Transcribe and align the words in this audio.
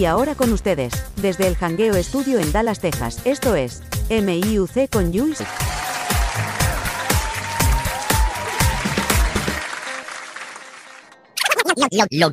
Y 0.00 0.06
ahora 0.06 0.34
con 0.34 0.50
ustedes, 0.54 0.94
desde 1.16 1.46
el 1.46 1.56
Hangueo 1.56 1.94
Estudio 1.94 2.38
en 2.38 2.50
Dallas, 2.52 2.80
Texas, 2.80 3.20
esto 3.26 3.54
es 3.54 3.82
MIUC 4.08 4.88
con 4.88 5.12
Jules. 5.12 5.44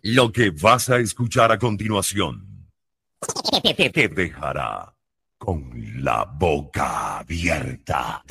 Lo, 0.04 0.32
que 0.32 0.52
vas 0.52 0.90
a 0.90 1.00
escuchar 1.00 1.52
a 1.52 1.60
continuación 1.60 2.70
te 3.94 4.08
dejará 4.08 4.94
con 5.38 5.70
la 6.02 6.24
boca 6.24 7.18
abierta. 7.18 8.24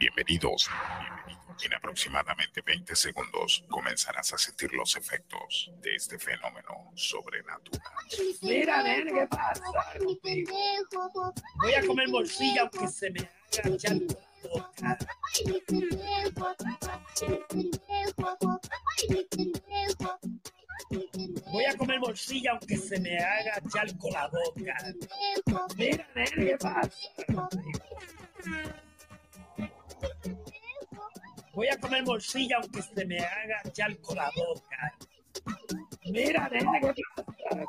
Bienvenidos. 0.00 0.68
En 1.60 1.74
aproximadamente 1.74 2.62
20 2.62 2.94
segundos 2.94 3.64
comenzarás 3.68 4.32
a 4.32 4.38
sentir 4.38 4.72
los 4.72 4.96
efectos 4.96 5.70
de 5.82 5.94
este 5.94 6.18
fenómeno 6.18 6.92
sobrenatural. 6.94 7.82
Mira, 8.42 8.82
nene, 8.82 9.12
¿qué 9.12 9.26
pasa? 9.26 9.62
Voy 11.56 11.74
a 11.74 11.86
comer 11.86 12.08
morcilla 12.08 12.62
aunque 12.62 12.88
se 12.88 13.10
me 13.10 13.20
haga 13.20 13.76
ya 13.76 13.94
la 13.94 14.00
boca. 14.48 14.98
Voy 21.52 21.64
a 21.64 21.76
comer 21.76 22.00
morcilla 22.00 22.52
aunque 22.52 22.76
se 22.76 23.00
me 23.00 23.18
haga 23.18 23.60
chalco 23.68 24.10
la 24.10 24.28
boca. 24.28 24.76
Mira, 25.76 26.06
nene, 26.14 26.30
¿qué 26.36 26.56
pasa? 26.58 26.92
Voy 31.58 31.66
a 31.66 31.76
comer 31.76 32.04
morcilla 32.04 32.58
aunque 32.62 32.80
se 32.80 33.04
me 33.04 33.18
haga 33.18 33.60
chalco 33.72 34.14
la 34.14 34.30
boca. 34.30 34.94
Mira, 36.04 36.48
¿qué 36.48 36.64
pasa? 37.16 37.66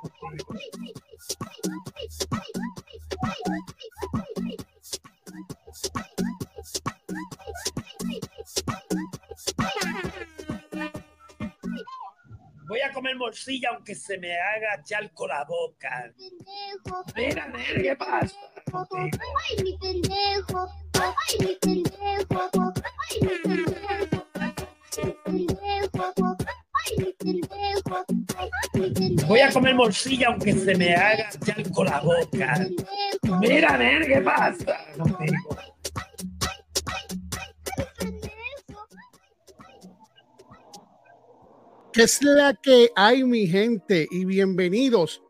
Voy 12.68 12.82
a 12.82 12.94
comer 12.94 13.16
morcilla 13.16 13.70
aunque 13.72 13.96
se 13.96 14.20
me 14.20 14.40
haga 14.40 14.84
chalco 14.84 15.28
la 15.28 15.44
boca. 15.46 16.14
Mira, 17.16 17.48
nene, 17.48 17.82
¿qué 17.82 17.96
pasa? 17.96 18.38
Ay, 18.72 19.64
mi 19.64 19.76
pendejo. 19.80 20.68
Ay, 20.94 21.40
mi 21.40 21.56
pendejo. 21.56 22.69
Voy 29.30 29.42
a 29.42 29.52
comer 29.52 29.76
morcilla 29.76 30.30
aunque 30.30 30.54
se 30.54 30.76
me 30.76 30.96
haga 30.96 31.30
chalco 31.46 31.84
la 31.84 32.00
boca. 32.00 32.68
Mira, 33.40 33.78
nene, 33.78 34.08
¿qué 34.08 34.22
pasa? 34.22 34.80
¿Qué 41.94 42.02
es 42.02 42.24
la 42.24 42.56
que 42.56 42.90
hay, 42.96 43.24
mi 43.24 43.46
gente? 43.46 44.08
Y 44.10 44.26
bienvenidos 44.26 45.22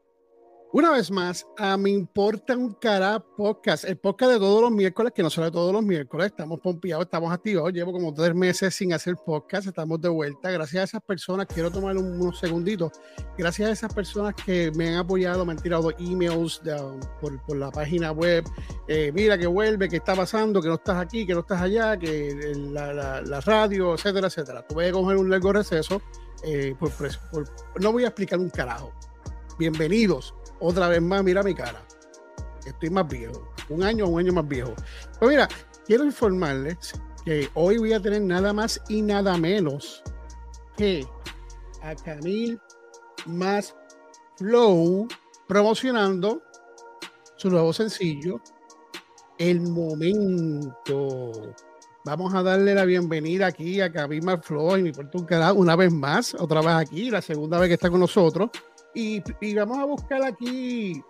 una 0.71 0.91
vez 0.91 1.09
más 1.09 1.47
a 1.57 1.77
Me 1.77 1.89
Importa 1.89 2.55
un 2.55 2.73
Cara 2.75 3.19
Podcast, 3.19 3.85
el 3.85 3.97
podcast 3.97 4.33
de 4.33 4.37
todos 4.37 4.61
los 4.61 4.71
miércoles, 4.71 5.11
que 5.15 5.23
no 5.23 5.29
sale 5.31 5.49
todos 5.49 5.73
los 5.73 5.81
miércoles, 5.81 6.27
estamos 6.27 6.59
pompeados, 6.59 7.05
estamos 7.05 7.31
activos, 7.33 7.73
llevo 7.73 7.91
como 7.91 8.13
tres 8.13 8.35
meses 8.35 8.75
sin 8.75 8.93
hacer 8.93 9.15
podcast, 9.25 9.67
estamos 9.67 9.99
de 9.99 10.09
vuelta, 10.09 10.51
gracias 10.51 10.81
a 10.81 10.83
esas 10.83 11.01
personas, 11.01 11.47
quiero 11.47 11.71
tomar 11.71 11.97
un- 11.97 12.21
unos 12.21 12.37
segunditos, 12.39 12.91
gracias 13.35 13.67
a 13.69 13.71
esas 13.71 13.93
personas 13.95 14.35
que 14.35 14.71
me 14.75 14.89
han 14.89 14.95
apoyado, 14.97 15.43
me 15.43 15.53
han 15.53 15.57
tirado 15.59 15.89
emails 15.97 16.61
de, 16.63 16.75
um, 16.79 16.99
por, 17.19 17.57
la 17.57 17.71
página 17.71 18.11
web, 18.11 18.43
eh, 18.87 19.11
mira 19.11 19.39
que 19.39 19.47
vuelve, 19.47 19.89
que 19.89 19.95
está 19.97 20.15
pasando, 20.15 20.61
que 20.61 20.67
no 20.67 20.75
estás 20.75 20.97
aquí, 20.97 21.25
que 21.25 21.33
no 21.33 21.39
estás 21.39 21.61
allá, 21.63 21.97
que 21.97 22.53
la, 22.71 23.41
radio, 23.41 23.95
etcétera, 23.95 24.27
etcétera. 24.27 24.67
Tuve 24.67 24.85
que 24.85 24.91
coger 24.91 25.17
un 25.17 25.31
largo 25.31 25.51
receso, 25.51 25.99
eh, 26.43 26.75
por- 26.79 26.91
no 27.81 27.91
voy 27.91 28.03
a 28.03 28.07
explicar 28.09 28.37
un 28.37 28.49
carajo. 28.51 28.93
Bienvenidos 29.59 30.33
otra 30.61 30.87
vez 30.87 31.01
más, 31.01 31.21
mira 31.21 31.43
mi 31.43 31.53
cara. 31.53 31.85
Estoy 32.65 32.89
más 32.91 33.05
viejo. 33.09 33.45
Un 33.67 33.83
año 33.83 34.07
un 34.07 34.21
año 34.21 34.31
más 34.31 34.47
viejo. 34.47 34.73
Pues 35.19 35.31
mira, 35.31 35.49
quiero 35.85 36.05
informarles 36.05 36.93
que 37.25 37.49
hoy 37.55 37.77
voy 37.77 37.91
a 37.91 38.01
tener 38.01 38.21
nada 38.21 38.53
más 38.53 38.81
y 38.87 39.01
nada 39.01 39.35
menos 39.35 40.01
que 40.77 41.05
a 41.81 41.93
Camil 41.93 42.57
más 43.25 43.75
Flow 44.37 45.09
promocionando 45.45 46.41
su 47.35 47.49
nuevo 47.49 47.73
sencillo, 47.73 48.39
El 49.37 49.59
Momento. 49.59 51.53
Vamos 52.05 52.33
a 52.33 52.43
darle 52.43 52.73
la 52.75 52.85
bienvenida 52.85 53.47
aquí 53.47 53.81
a 53.81 53.91
Camil 53.91 54.23
más 54.23 54.39
Flow 54.41 54.77
y 54.77 54.83
mi 54.83 54.93
puerto 54.93 55.17
un 55.17 55.57
una 55.57 55.75
vez 55.75 55.91
más, 55.91 56.33
otra 56.33 56.61
vez 56.61 56.69
aquí, 56.69 57.11
la 57.11 57.21
segunda 57.21 57.59
vez 57.59 57.67
que 57.67 57.73
está 57.73 57.89
con 57.89 57.99
nosotros. 57.99 58.51
Y, 58.93 59.21
y 59.41 59.55
vamos 59.55 59.77
a 59.77 59.85
buscar 59.85 60.23
aquí, 60.23 61.03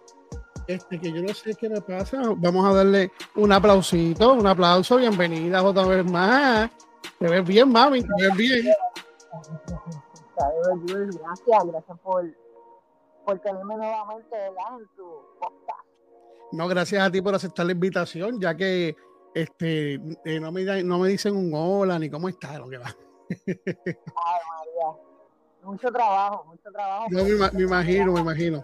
este, 0.67 0.99
que 0.99 1.11
yo 1.11 1.21
no 1.21 1.33
sé 1.33 1.55
qué 1.55 1.69
me 1.69 1.81
pasa. 1.81 2.21
Vamos 2.37 2.65
a 2.65 2.73
darle 2.73 3.11
un 3.35 3.51
aplausito, 3.51 4.33
un 4.33 4.47
aplauso. 4.47 4.97
Bienvenida 4.97 5.63
otra 5.63 5.85
vez 5.85 6.05
más. 6.05 6.69
Te 7.17 7.27
ves 7.27 7.45
bien, 7.45 7.71
mami, 7.71 8.01
te 8.01 8.07
ves 8.19 8.35
bien. 8.35 8.65
Gracias, 10.35 11.65
gracias 11.65 11.99
por, 11.99 12.25
por 13.25 13.39
tenerme 13.39 13.75
nuevamente 13.77 14.35
en 14.45 14.87
tu 14.95 15.03
podcast. 15.39 15.85
No, 16.51 16.67
gracias 16.67 17.01
a 17.01 17.11
ti 17.11 17.21
por 17.21 17.35
aceptar 17.35 17.65
la 17.65 17.73
invitación, 17.73 18.39
ya 18.39 18.55
que 18.55 18.95
este, 19.33 19.95
eh, 20.25 20.39
no, 20.39 20.51
me, 20.51 20.83
no 20.83 20.99
me 20.99 21.09
dicen 21.09 21.35
un 21.35 21.51
hola 21.53 21.99
ni 21.99 22.09
cómo 22.09 22.29
está, 22.29 22.57
lo 22.57 22.69
que 22.69 22.77
va. 22.77 22.95
Ay, 23.47 23.55
María, 23.55 24.97
mucho 25.63 25.91
trabajo, 25.91 26.45
mucho 26.45 26.71
trabajo. 26.71 27.07
Yo 27.11 27.23
me, 27.23 27.29
ima- 27.31 27.51
me 27.51 27.63
imagino, 27.63 28.13
me 28.13 28.21
imagino. 28.21 28.61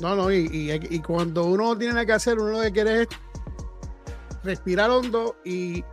No, 0.00 0.14
no, 0.14 0.30
y, 0.32 0.48
y, 0.90 1.00
cuando 1.00 1.44
uno 1.44 1.76
tiene 1.76 1.94
nada 1.94 2.06
que 2.06 2.12
hacer, 2.12 2.38
uno 2.38 2.50
lo 2.52 2.62
que 2.62 2.70
quiere 2.72 3.02
es 3.02 3.08
respirar 4.44 4.90
hondo 4.90 5.36
y 5.44 5.84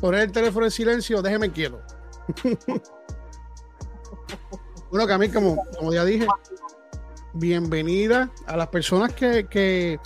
poner 0.00 0.22
el 0.24 0.32
teléfono 0.32 0.66
en 0.66 0.70
silencio, 0.70 1.22
déjeme 1.22 1.50
quieto. 1.50 1.80
bueno, 4.90 5.06
que 5.06 5.32
como, 5.32 5.64
como 5.78 5.94
ya 5.94 6.04
dije, 6.04 6.26
bienvenida 7.32 8.30
a 8.46 8.56
las 8.58 8.68
personas 8.68 9.14
que, 9.14 9.46
que 9.48 9.98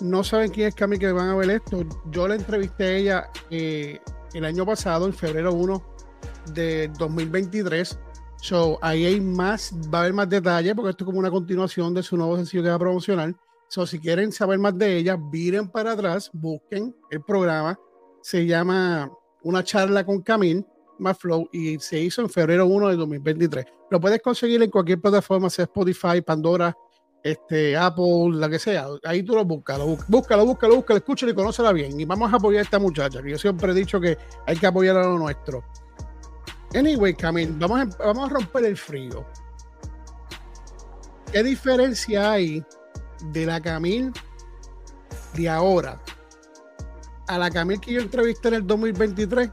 no 0.00 0.22
saben 0.22 0.52
quién 0.52 0.68
es 0.68 0.74
Cami 0.76 0.98
que 0.98 1.10
van 1.10 1.30
a 1.30 1.34
ver 1.34 1.50
esto. 1.50 1.84
Yo 2.10 2.28
la 2.28 2.36
entrevisté 2.36 2.84
a 2.84 2.92
ella 2.92 3.30
eh, 3.50 4.00
el 4.32 4.44
año 4.44 4.64
pasado, 4.64 5.06
en 5.06 5.12
febrero 5.14 5.52
1 5.52 5.93
de 6.52 6.88
2023. 6.98 7.98
So, 8.40 8.78
ahí 8.82 9.06
hay 9.06 9.20
más, 9.20 9.72
va 9.92 9.98
a 9.98 10.00
haber 10.02 10.12
más 10.12 10.28
detalles 10.28 10.74
porque 10.74 10.90
esto 10.90 11.04
es 11.04 11.06
como 11.06 11.18
una 11.18 11.30
continuación 11.30 11.94
de 11.94 12.02
su 12.02 12.16
nuevo 12.16 12.36
sencillo 12.36 12.62
que 12.62 12.68
va 12.68 12.74
a 12.74 12.78
promocionar. 12.78 13.34
So, 13.68 13.86
si 13.86 13.98
quieren 13.98 14.32
saber 14.32 14.58
más 14.58 14.76
de 14.76 14.98
ella, 14.98 15.16
miren 15.16 15.68
para 15.68 15.92
atrás, 15.92 16.30
busquen 16.32 16.94
el 17.10 17.22
programa. 17.22 17.78
Se 18.22 18.46
llama 18.46 19.10
Una 19.42 19.64
charla 19.64 20.04
con 20.04 20.20
Camil, 20.22 20.64
más 20.98 21.18
y 21.52 21.78
se 21.78 22.00
hizo 22.00 22.22
en 22.22 22.30
febrero 22.30 22.66
1 22.66 22.88
de 22.88 22.96
2023. 22.96 23.64
Lo 23.90 24.00
puedes 24.00 24.20
conseguir 24.22 24.62
en 24.62 24.70
cualquier 24.70 25.00
plataforma, 25.00 25.50
sea 25.50 25.64
Spotify, 25.64 26.20
Pandora, 26.20 26.76
este, 27.22 27.76
Apple, 27.76 28.30
la 28.32 28.48
que 28.48 28.58
sea. 28.58 28.86
Ahí 29.04 29.22
tú 29.22 29.34
lo 29.34 29.44
buscas, 29.44 29.78
lo 29.78 29.86
buscas, 29.86 30.08
búscalo, 30.08 30.44
búscalo, 30.44 30.76
búscalo, 30.76 30.98
escúchalo 30.98 31.32
y 31.32 31.34
conócela 31.34 31.72
bien. 31.72 31.98
Y 31.98 32.04
vamos 32.04 32.32
a 32.32 32.36
apoyar 32.36 32.60
a 32.60 32.64
esta 32.64 32.78
muchacha, 32.78 33.22
que 33.22 33.30
yo 33.30 33.38
siempre 33.38 33.72
he 33.72 33.74
dicho 33.74 34.00
que 34.00 34.18
hay 34.46 34.56
que 34.56 34.66
apoyar 34.66 34.96
a 34.96 35.04
lo 35.04 35.18
nuestro. 35.18 35.64
Anyway, 36.74 37.14
Camil, 37.14 37.52
vamos 37.58 37.80
a, 37.80 38.04
vamos 38.04 38.30
a 38.30 38.34
romper 38.34 38.64
el 38.64 38.76
frío. 38.76 39.24
¿Qué 41.32 41.42
diferencia 41.42 42.32
hay 42.32 42.64
de 43.30 43.46
la 43.46 43.60
Camil 43.60 44.12
de 45.34 45.48
ahora 45.48 46.00
a 47.26 47.38
la 47.38 47.50
Camil 47.50 47.80
que 47.80 47.92
yo 47.92 48.00
entrevisté 48.00 48.48
en 48.48 48.54
el 48.54 48.66
2023? 48.66 49.50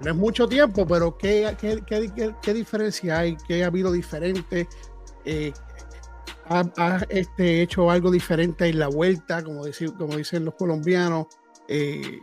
No 0.00 0.10
es 0.10 0.16
mucho 0.16 0.48
tiempo, 0.48 0.84
pero 0.86 1.16
¿qué, 1.16 1.56
qué, 1.60 1.82
qué- 1.86 2.34
qué- 2.42 2.54
diferencia 2.54 3.18
hay? 3.18 3.36
¿Qué 3.46 3.62
ha 3.62 3.68
habido 3.68 3.92
diferente? 3.92 4.68
Eh, 5.24 5.52
¿ha, 6.48 6.98
este, 7.08 7.62
hecho 7.62 7.88
algo 7.88 8.10
diferente 8.10 8.66
en 8.66 8.80
la 8.80 8.88
vuelta, 8.88 9.44
como, 9.44 9.64
decir, 9.64 9.92
como 9.94 10.16
dicen 10.16 10.44
los 10.44 10.54
colombianos? 10.54 11.26
Eh, 11.68 12.18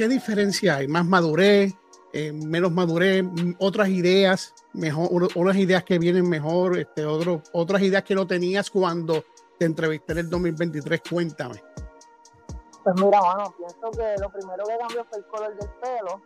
¿Qué 0.00 0.08
diferencia 0.08 0.76
hay? 0.76 0.88
¿Más 0.88 1.04
madurez? 1.04 1.74
eh, 2.14 2.32
menos 2.32 2.72
madurez, 2.72 3.22
otras 3.58 3.90
ideas, 3.90 4.54
mejor, 4.72 5.28
unas 5.34 5.56
ideas 5.56 5.84
que 5.84 5.98
vienen 5.98 6.26
mejor, 6.26 6.78
este, 6.78 7.04
otro, 7.04 7.42
otras 7.52 7.82
ideas 7.82 8.02
que 8.02 8.14
no 8.14 8.26
tenías 8.26 8.70
cuando 8.70 9.22
te 9.58 9.66
entrevisté 9.66 10.12
en 10.12 10.18
el 10.20 10.30
2023. 10.30 11.02
Cuéntame. 11.10 11.62
Pues 12.82 12.94
mira, 12.96 13.20
mano, 13.20 13.54
pienso 13.58 13.90
que 13.90 14.14
lo 14.18 14.32
primero 14.32 14.64
que 14.64 14.78
cambió 14.78 15.04
fue 15.04 15.18
el 15.18 15.26
color 15.26 15.54
del 15.54 15.68
pelo. 15.82 16.22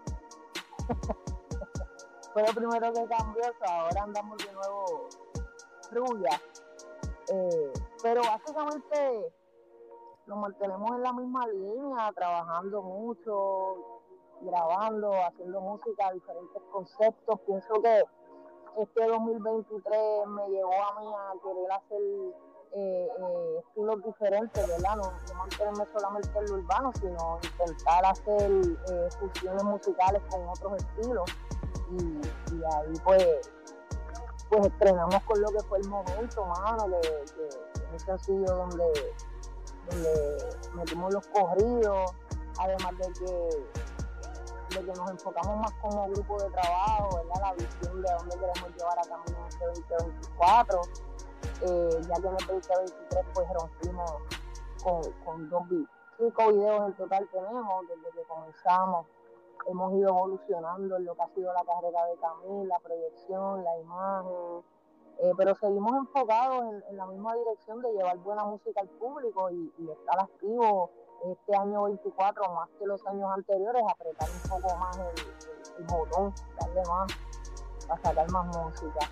fue 2.33 2.47
lo 2.47 2.55
primero 2.55 2.93
que 2.93 3.07
cambió, 3.09 3.43
ahora 3.67 4.03
andamos 4.05 4.39
de 4.39 4.53
nuevo 4.53 5.09
rubia. 5.91 6.41
Eh, 7.27 7.73
pero 8.05 8.23
básicamente 8.23 9.33
nos 10.27 10.39
mantenemos 10.39 10.91
en 10.93 11.03
la 11.03 11.13
misma 11.13 11.47
línea, 11.47 12.13
trabajando 12.15 12.83
mucho, 12.83 14.01
grabando, 14.41 15.13
haciendo 15.27 15.61
música, 15.61 16.13
diferentes 16.13 16.63
conceptos. 16.73 17.41
Pienso 17.47 17.75
que 17.83 18.05
este 18.79 19.07
2023 19.07 20.27
me 20.29 20.49
llevó 20.49 20.73
a 20.73 21.01
mí 21.01 21.07
a 21.07 21.33
querer 21.43 21.73
hacer 21.73 22.01
eh, 22.73 23.09
eh, 23.19 23.59
estilos 23.61 24.03
diferentes, 24.05 24.67
¿verdad? 24.67 24.97
No, 24.97 25.03
no 25.03 25.35
mantenerme 25.35 25.87
solamente 25.93 26.39
en 26.39 26.47
lo 26.47 26.55
urbano, 26.55 26.93
sino 27.01 27.39
intentar 27.43 28.07
hacer 28.07 28.51
eh, 28.91 29.09
fusiones 29.21 29.65
musicales 29.65 30.23
con 30.31 30.49
otros 30.49 30.83
estilos. 30.83 31.31
Y, 31.91 32.21
ahí 32.77 32.95
pues 33.05 33.51
pues 34.49 34.67
estrenamos 34.67 35.23
con 35.25 35.41
lo 35.41 35.49
que 35.49 35.61
fue 35.65 35.79
el 35.79 35.89
momento, 35.89 36.47
mano, 36.47 36.87
que, 37.01 37.09
que 37.35 37.49
es 37.49 37.93
un 37.93 37.99
sencillo 37.99 38.57
donde, 38.57 38.85
donde 39.91 40.57
metimos 40.75 41.13
los 41.13 41.27
corridos, 41.29 42.13
además 42.59 42.93
de 42.99 43.13
que, 43.13 44.79
de 44.79 44.85
que 44.85 44.99
nos 44.99 45.11
enfocamos 45.11 45.57
más 45.59 45.73
como 45.81 46.09
grupo 46.11 46.43
de 46.43 46.51
trabajo. 46.51 47.21
La 47.41 47.53
visión 47.55 48.03
de 48.03 48.13
dónde 48.13 48.37
queremos 48.37 48.77
llevar 48.77 48.99
a 48.99 49.03
camino 49.03 49.47
este 49.49 49.65
2024, 49.67 50.81
eh, 51.63 52.01
ya 52.09 52.15
que 52.15 52.27
en 52.27 52.35
el 52.35 52.47
2023 52.47 53.27
pues 53.35 53.49
rompimos 53.53 54.13
con, 54.83 55.03
con 55.25 55.49
dos 55.51 55.63
cinco 56.17 56.53
videos 56.53 56.87
en 56.87 56.95
total 56.95 57.29
tenemos 57.33 57.89
desde 57.89 58.11
que 58.17 58.23
comenzamos 58.29 59.07
hemos 59.67 59.93
ido 59.95 60.09
evolucionando 60.11 60.97
en 60.97 61.05
lo 61.05 61.15
que 61.15 61.23
ha 61.23 61.29
sido 61.29 61.53
la 61.53 61.65
carrera 61.65 62.05
de 62.07 62.17
Camil, 62.17 62.69
la 62.69 62.79
proyección, 62.81 63.65
la 63.65 63.79
imagen, 63.79 64.63
eh, 65.21 65.33
pero 65.37 65.55
seguimos 65.55 65.93
enfocados 65.97 66.63
en, 66.65 66.85
en 66.91 66.97
la 66.97 67.07
misma 67.07 67.35
dirección 67.35 67.81
de 67.83 67.93
llevar 67.93 68.17
buena 68.19 68.45
música 68.45 68.81
al 68.81 68.89
público 68.89 69.51
y, 69.51 69.73
y 69.79 69.91
estar 69.91 70.21
activo 70.21 70.91
este 71.31 71.57
año 71.57 71.85
24 71.85 72.53
más 72.55 72.69
que 72.79 72.87
los 72.87 73.05
años 73.07 73.31
anteriores, 73.35 73.83
apretar 73.89 74.29
un 74.31 74.51
poco 74.51 74.77
más 74.77 74.97
el, 74.99 75.05
el- 75.05 75.55
el 75.79 75.85
botón, 75.87 76.33
darle 76.61 76.83
más, 76.89 77.13
para 77.89 78.01
sacar 78.03 78.31
más 78.31 78.47
música. 78.57 79.11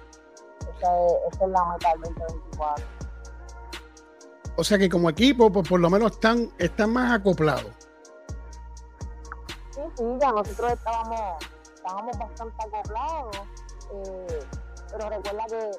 Esa 0.60 1.06
es, 1.06 1.12
esa 1.32 1.44
es 1.44 1.50
la 1.50 1.64
meta 1.64 1.90
del 1.92 2.00
2024. 2.02 2.84
O 4.58 4.64
sea 4.64 4.78
que 4.78 4.88
como 4.88 5.08
equipo, 5.10 5.50
pues 5.50 5.66
por 5.68 5.80
lo 5.80 5.88
menos 5.90 6.12
están, 6.12 6.50
están 6.58 6.92
más 6.92 7.12
acoplados. 7.18 7.72
Sí, 9.70 9.80
sí, 9.96 10.04
ya 10.20 10.30
nosotros 10.32 10.72
estábamos, 10.72 11.20
estábamos 11.74 12.18
bastante 12.18 12.54
acoplados, 12.66 13.36
eh, 13.94 14.40
pero 14.90 15.08
recuerda 15.08 15.44
que, 15.48 15.70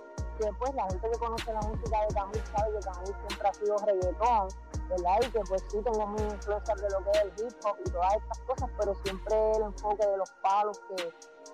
que, 0.43 0.53
pues 0.53 0.73
la 0.75 0.87
gente 0.89 1.09
que 1.09 1.19
conoce 1.19 1.53
la 1.53 1.61
música 1.61 2.01
de 2.01 2.13
Camil 2.13 2.43
sabe 2.55 2.73
que 2.73 2.79
Camil 2.79 3.15
siempre 3.27 3.47
ha 3.47 3.53
sido 3.53 3.77
reggaetón, 3.77 4.47
¿verdad? 4.89 5.15
Y 5.21 5.31
que 5.31 5.39
pues 5.47 5.63
sí 5.69 5.81
tengo 5.81 6.07
mis 6.07 6.21
influencias 6.21 6.81
de 6.81 6.89
lo 6.89 7.03
que 7.03 7.11
es 7.11 7.21
el 7.21 7.31
hip 7.39 7.65
hop 7.65 7.77
y 7.85 7.89
todas 7.89 8.15
estas 8.15 8.39
cosas, 8.39 8.69
pero 8.77 8.95
siempre 9.03 9.51
el 9.51 9.63
enfoque 9.63 10.05
de 10.05 10.17
los 10.17 10.29
palos 10.41 10.81
que, 10.89 10.95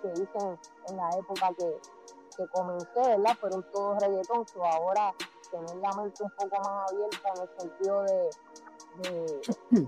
que 0.02 0.22
hice 0.22 0.38
en, 0.40 0.60
en 0.88 0.98
la 0.98 1.10
época 1.12 1.52
que, 1.58 1.80
que 2.38 2.48
comencé, 2.48 3.00
¿verdad? 3.00 3.38
Fueron 3.40 3.64
todos 3.72 4.02
reggaetón, 4.02 4.48
so 4.48 4.66
ahora 4.66 5.14
tener 5.52 5.76
la 5.78 5.92
mente 5.94 6.24
un 6.24 6.32
poco 6.32 6.60
más 6.62 6.92
abierta 6.92 7.30
en 7.36 7.42
el 7.42 7.60
sentido 7.60 8.04
de, 8.04 8.30
de, 8.98 9.42
de 9.82 9.88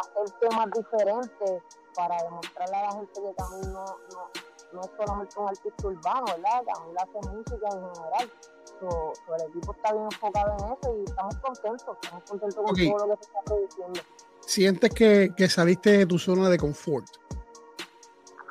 hacer 0.00 0.38
temas 0.40 0.70
diferentes 0.72 1.62
para 1.94 2.22
demostrarle 2.22 2.76
a 2.76 2.82
la 2.82 2.92
gente 2.92 3.22
que 3.22 3.34
Camil 3.34 3.72
no, 3.72 3.84
no, 3.84 4.43
no 4.74 4.80
es 4.82 4.90
solamente 4.96 5.38
un 5.40 5.48
artista 5.48 5.86
urbano, 5.88 6.24
¿verdad? 6.26 6.62
Camil 6.66 6.96
hace 6.98 7.28
música 7.30 7.68
en 7.72 7.94
general. 7.94 8.32
So, 8.80 9.12
so 9.26 9.34
el 9.36 9.42
equipo 9.48 9.72
está 9.72 9.92
bien 9.92 10.04
enfocado 10.04 10.52
en 10.58 10.72
eso 10.72 10.96
y 10.98 11.04
estamos 11.04 11.36
contentos, 11.38 11.96
estamos 12.02 12.24
contentos 12.30 12.64
con 12.64 12.74
todo 12.74 13.06
lo 13.06 13.16
que 13.16 13.24
se 13.24 13.30
está 13.30 13.40
produciendo. 13.44 14.00
Sientes 14.40 14.90
que, 14.94 15.32
que 15.36 15.48
saliste 15.48 15.98
de 15.98 16.06
tu 16.06 16.18
zona 16.18 16.48
de 16.48 16.58
confort. 16.58 17.06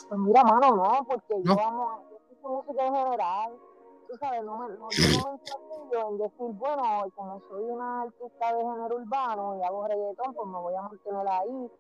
Pues 0.07 0.19
mira, 0.19 0.43
mano, 0.43 0.75
no, 0.75 1.05
porque 1.07 1.35
No. 1.43 1.55
yo 1.55 1.61
amo 1.61 2.03
yo 2.41 2.49
música 2.49 2.85
en 2.87 2.95
general. 2.95 3.53
Tú 4.09 4.17
sabes, 4.19 4.43
no 4.43 4.57
me, 4.57 4.67
no, 4.77 4.89
yo 4.91 5.19
no 5.23 5.31
me 5.33 5.39
en 5.99 6.17
decir, 6.17 6.47
bueno, 6.57 6.83
como 7.15 7.39
soy 7.49 7.63
una 7.63 8.01
artista 8.03 8.53
de 8.55 8.61
género 8.63 8.95
urbano 8.95 9.57
y 9.57 9.63
hago 9.63 9.87
reggaetón, 9.87 10.33
pues 10.33 10.47
me 10.47 10.59
voy 10.59 10.75
a 10.75 10.81
mantener 10.83 11.27
ahí. 11.27 11.71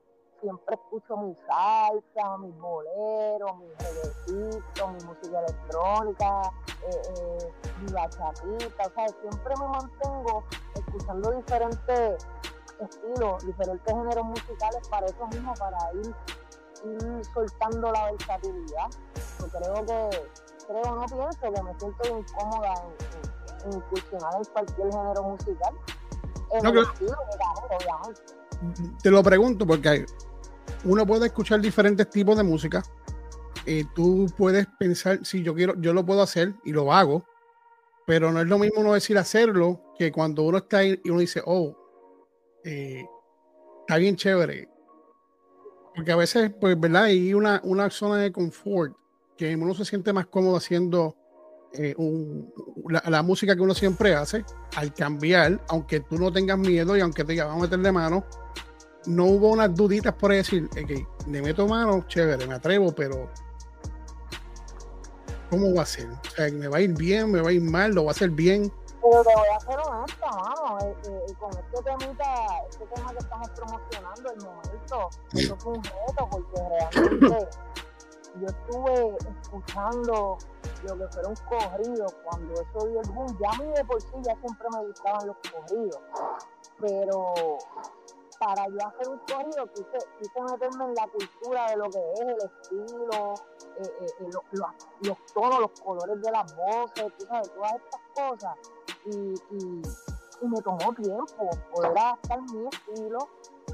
Siempre 0.43 0.75
escucho 0.75 1.15
mi 1.15 1.33
salsa, 1.47 2.37
mis 2.39 2.53
boleros, 2.59 3.57
mis 3.59 3.69
reggaetitos, 3.79 4.91
mi 4.91 5.03
música 5.05 5.39
electrónica, 5.39 6.41
eh, 6.85 7.01
eh, 7.15 7.51
mi 7.81 7.91
bachatita, 7.93 8.83
o 8.85 8.93
sea, 8.93 9.07
siempre 9.21 9.53
me 9.57 9.67
mantengo 9.69 10.43
escuchando 10.75 11.31
diferentes 11.31 12.27
estilos, 12.81 13.45
diferentes 13.45 13.93
géneros 13.95 14.25
musicales 14.25 14.87
para 14.89 15.05
eso 15.05 15.27
mismo, 15.27 15.53
para 15.53 15.77
ir 15.93 16.13
ir 16.85 17.25
soltando 17.33 17.89
la 17.93 18.11
versatilidad. 18.11 18.89
Yo 19.39 19.47
creo 19.47 19.85
que, 19.85 20.29
creo, 20.67 20.95
no 20.95 21.05
pienso 21.05 21.39
que 21.53 21.63
me 21.63 21.79
siento 21.79 22.19
incómoda 22.19 22.73
en, 22.73 23.69
en- 23.69 23.71
en 23.71 23.77
incursionar 23.77 24.33
en 24.35 24.43
cualquier 24.51 24.91
género 24.91 25.23
musical. 25.23 25.73
En 26.51 26.63
No, 26.63 26.69
el 26.71 26.79
estilo 26.79 27.11
de 27.11 27.75
obviamente. 27.77 28.21
Te 29.01 29.09
lo 29.11 29.23
pregunto 29.23 29.65
porque 29.65 30.05
uno 30.83 31.05
puede 31.05 31.27
escuchar 31.27 31.61
diferentes 31.61 32.09
tipos 32.09 32.37
de 32.37 32.43
música. 32.43 32.83
Eh, 33.65 33.85
tú 33.95 34.27
puedes 34.37 34.67
pensar, 34.77 35.25
si 35.25 35.41
yo 35.41 35.53
quiero, 35.53 35.79
yo 35.79 35.93
lo 35.93 36.05
puedo 36.05 36.21
hacer 36.21 36.53
y 36.65 36.73
lo 36.73 36.91
hago, 36.91 37.25
pero 38.05 38.31
no 38.31 38.41
es 38.41 38.47
lo 38.47 38.59
mismo 38.59 38.81
uno 38.81 38.93
decir 38.93 39.17
hacerlo 39.17 39.81
que 39.97 40.11
cuando 40.11 40.43
uno 40.43 40.57
está 40.57 40.79
ahí 40.79 40.99
y 41.03 41.09
uno 41.09 41.21
dice, 41.21 41.41
oh, 41.45 41.75
eh, 42.63 43.05
está 43.81 43.97
bien 43.97 44.15
chévere. 44.15 44.69
Porque 45.95 46.11
a 46.11 46.15
veces, 46.15 46.51
pues, 46.59 46.79
¿verdad? 46.79 47.03
Hay 47.03 47.33
una, 47.33 47.61
una 47.63 47.89
zona 47.89 48.17
de 48.17 48.31
confort 48.31 48.95
que 49.37 49.55
uno 49.55 49.73
se 49.73 49.85
siente 49.85 50.11
más 50.11 50.25
cómodo 50.27 50.57
haciendo 50.57 51.15
eh, 51.73 51.95
la, 52.87 53.23
música 53.23 53.55
que 53.55 53.61
uno 53.61 53.73
siempre 53.73 54.13
hace. 54.15 54.43
Al 54.75 54.93
cambiar, 54.93 55.59
aunque 55.69 56.01
tú 56.01 56.17
no 56.17 56.31
tengas 56.31 56.57
miedo 56.57 56.97
y 56.97 57.01
aunque 57.01 57.23
te 57.23 57.33
diga, 57.33 57.45
vamos 57.45 57.61
a 57.61 57.65
meterle 57.65 57.91
mano, 57.91 58.25
no 59.05 59.25
hubo 59.25 59.49
unas 59.49 59.73
duditas 59.73 60.13
por 60.13 60.31
decir, 60.31 60.69
ok, 60.71 61.27
le 61.27 61.41
meto 61.41 61.67
mano, 61.67 62.05
chévere, 62.07 62.47
me 62.47 62.55
atrevo, 62.55 62.91
pero 62.93 63.29
¿cómo 65.49 65.73
va 65.73 65.83
a 65.83 65.85
ser? 65.85 66.09
O 66.09 66.29
sea, 66.35 66.51
¿me 66.51 66.67
va 66.67 66.77
a 66.77 66.81
ir 66.81 66.93
bien, 66.93 67.31
me 67.31 67.41
va 67.41 67.49
a 67.49 67.53
ir 67.53 67.61
mal, 67.61 67.93
lo 67.93 68.05
va 68.05 68.11
a 68.11 68.13
hacer 68.13 68.29
bien? 68.29 68.71
Pero 69.01 69.23
te 69.23 69.35
voy 69.35 69.47
a 69.53 69.59
ser 69.59 69.79
honesta, 69.79 70.27
mano. 70.31 70.79
eh, 70.81 70.95
eh, 71.07 71.33
con 71.37 71.51
este 71.51 71.83
temita, 71.83 72.33
este 72.69 72.85
tema 72.85 73.11
que 73.11 73.17
estamos 73.17 73.49
promocionando, 73.49 74.31
el 74.31 74.41
momento, 74.43 75.09
eso 75.33 75.57
fue 75.57 75.73
un 75.73 75.83
reto 75.83 76.29
porque 76.31 76.61
realmente 76.69 77.47
yo 78.39 78.47
estuve 78.47 79.17
escuchando 79.41 80.37
lo 80.83 80.97
que 80.97 81.07
fueron 81.13 81.35
corridos 81.47 82.15
cuando 82.23 82.53
eso 82.53 82.87
dio 82.87 83.01
el 83.01 83.09
boom. 83.11 83.37
Ya 83.39 83.49
a 83.49 83.63
mí 83.63 83.71
de 83.75 83.85
por 83.85 84.01
sí 84.01 84.07
ya 84.23 84.35
siempre 84.37 84.67
me 84.71 84.87
gustaban 84.87 85.27
los 85.27 85.37
corridos, 85.51 85.99
pero 86.79 87.33
para 88.43 88.67
yo 88.67 88.77
hacer 88.87 89.09
un 89.09 89.19
corrido 89.19 89.67
quise, 89.73 89.97
quise 90.19 90.41
meterme 90.41 90.85
en 90.85 90.95
la 90.95 91.07
cultura 91.07 91.69
de 91.69 91.77
lo 91.77 91.89
que 91.89 92.13
es 92.13 92.19
el 92.19 92.37
estilo, 92.37 93.33
eh, 93.77 93.83
eh, 94.01 94.05
eh, 94.19 94.27
lo- 94.31 94.43
lo- 94.51 94.73
los 95.01 95.25
tonos, 95.33 95.59
los 95.61 95.79
colores 95.81 96.21
de 96.21 96.31
las 96.31 96.55
voces, 96.55 97.11
tú 97.17 97.25
todas 97.25 97.73
estas 97.75 98.01
cosas. 98.15 98.57
Y 99.05 100.47
me 100.47 100.61
tomó 100.61 100.93
tiempo 100.93 101.49
poder 101.73 101.97
adaptar 101.97 102.41
mi 102.51 102.67
estilo 102.67 103.29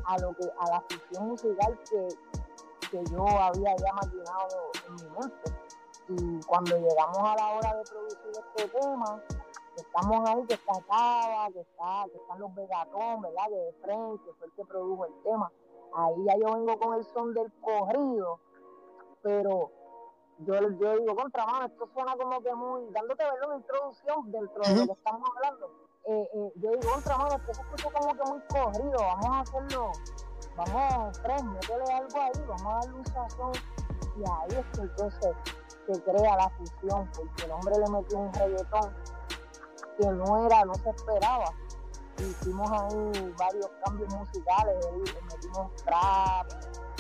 a 0.05 0.17
lo 0.19 0.33
que 0.35 0.43
a 0.59 0.69
la 0.69 0.81
fusión 0.87 1.27
musical 1.29 1.79
que, 1.89 2.07
que 2.91 3.03
yo 3.11 3.27
había 3.27 3.75
ya 3.77 3.93
maquinado 3.93 4.71
en 4.87 4.95
mi 4.95 5.09
mente. 5.19 5.55
Y 6.09 6.45
cuando 6.45 6.77
llegamos 6.77 7.17
a 7.19 7.35
la 7.35 7.47
hora 7.55 7.75
de 7.75 7.83
producir 7.83 8.31
este 8.31 8.67
tema, 8.79 9.21
que 9.79 9.87
estamos 9.87 10.29
ahí, 10.29 10.45
que 10.45 10.53
está 10.55 10.73
Cava, 10.87 11.47
que, 11.53 11.61
está, 11.61 12.05
que 12.11 12.17
están 12.17 12.39
los 12.39 12.55
Vegatón, 12.55 13.21
¿verdad? 13.21 13.49
De 13.49 13.73
frente, 13.81 14.23
que 14.25 14.33
fue 14.33 14.47
el 14.47 14.53
que 14.53 14.65
produjo 14.65 15.05
el 15.05 15.23
tema. 15.23 15.51
Ahí 15.93 16.23
ya 16.25 16.35
yo 16.37 16.53
vengo 16.53 16.79
con 16.79 16.95
el 16.95 17.05
son 17.05 17.33
del 17.33 17.51
corrido, 17.61 18.39
pero 19.23 19.71
yo, 20.39 20.53
yo 20.53 20.99
digo, 20.99 21.15
contra 21.15 21.45
mano, 21.45 21.65
esto 21.65 21.87
suena 21.93 22.15
como 22.15 22.41
que 22.41 22.53
muy, 22.53 22.89
dándote 22.91 23.23
¿verdad? 23.23 23.47
una 23.47 23.55
introducción 23.55 24.31
dentro 24.31 24.61
de 24.61 24.75
lo 24.75 24.85
que 24.85 24.91
estamos 24.91 25.29
hablando. 25.35 25.71
Eh, 26.05 26.29
eh, 26.33 26.51
yo 26.55 26.71
digo, 26.71 26.91
contra 26.93 27.17
mano, 27.17 27.35
esto 27.35 27.53
se 27.53 27.61
escucha 27.61 27.91
como 27.91 28.13
que 28.13 28.29
muy 28.29 28.39
corrido, 28.49 28.97
vamos 28.97 29.25
a 29.25 29.39
hacerlo, 29.39 29.91
vamos, 30.55 31.21
tres, 31.21 31.43
métele 31.43 31.93
algo 31.93 32.21
ahí, 32.21 32.31
vamos 32.47 32.65
a 32.65 32.75
darle 32.75 32.97
un 32.97 33.05
sazón. 33.05 33.51
Y 34.17 34.23
ahí 34.29 34.59
es 34.59 34.65
que 34.77 34.81
entonces 34.81 35.35
se 35.87 36.03
crea 36.03 36.35
la 36.35 36.49
fusión, 36.49 37.09
porque 37.15 37.45
el 37.45 37.51
hombre 37.51 37.79
le 37.79 37.89
metió 37.89 38.17
un 38.19 38.33
reggaetón 38.33 38.93
que 39.99 40.07
no 40.07 40.45
era, 40.45 40.65
no 40.65 40.73
se 40.75 40.89
esperaba. 40.89 41.53
hicimos 42.17 42.69
ahí 42.71 43.33
varios 43.37 43.69
cambios 43.85 44.13
musicales, 44.13 44.75
metimos 45.31 45.75
trap, 45.83 46.47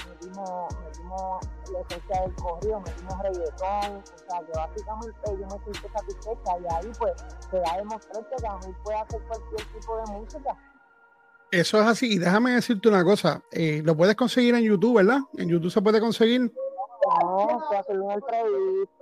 metimos, 0.09 0.75
metimos 0.83 1.45
la 1.71 1.79
esencia 1.79 2.21
del 2.21 2.35
corrido, 2.35 2.79
metimos 2.81 3.19
reggaetón, 3.21 3.97
o 3.97 4.29
sea 4.29 4.39
que 4.45 4.51
básicamente 4.55 5.19
yo 5.25 5.45
me 5.47 5.63
siento 5.63 5.89
satisfecha 5.93 6.59
y 6.59 6.73
ahí 6.73 6.91
pues 6.97 7.13
se 7.49 7.59
da 7.59 7.73
a 7.73 7.77
demostrar 7.77 8.29
que 8.29 8.35
también 8.35 8.75
puede 8.83 8.97
hacer 8.97 9.21
cualquier 9.27 9.65
tipo 9.73 9.97
de 9.97 10.11
música. 10.13 10.57
Eso 11.51 11.79
es 11.81 11.87
así. 11.87 12.13
Y 12.13 12.17
déjame 12.19 12.51
decirte 12.51 12.89
una 12.89 13.03
cosa. 13.03 13.41
eh, 13.51 13.81
lo 13.83 13.97
puedes 13.97 14.15
conseguir 14.15 14.53
en 14.55 14.63
YouTube, 14.63 14.97
¿verdad? 14.97 15.19
En 15.37 15.49
YouTube 15.49 15.71
se 15.71 15.81
puede 15.81 15.99
conseguir. 15.99 16.53
No, 17.23 17.63
se 17.69 17.77
hace 17.77 17.97
una 17.97 18.13
entrevista. 18.13 18.98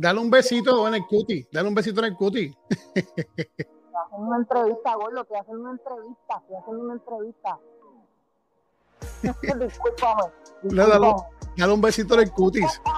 Dale 0.00 0.18
un 0.18 0.30
besito 0.30 0.88
en 0.88 0.94
el 0.94 1.06
cuti. 1.06 1.46
Dale 1.52 1.68
un 1.68 1.74
besito 1.74 2.00
en 2.00 2.06
el 2.06 2.16
cuti. 2.16 2.56
hacen 2.66 3.68
una 4.14 4.38
entrevista, 4.38 4.94
gordo, 4.94 5.24
te 5.24 5.36
hacen 5.36 5.56
una 5.58 5.72
entrevista, 5.72 6.42
te 6.48 6.56
hacen 6.56 6.76
una 6.76 6.94
entrevista. 6.94 7.58
Discúlpame. 9.66 10.22
No, 10.62 10.86
dale, 11.56 11.72
un 11.74 11.80
besito 11.82 12.14
en 12.14 12.20
el 12.20 12.30
cutis. 12.32 12.80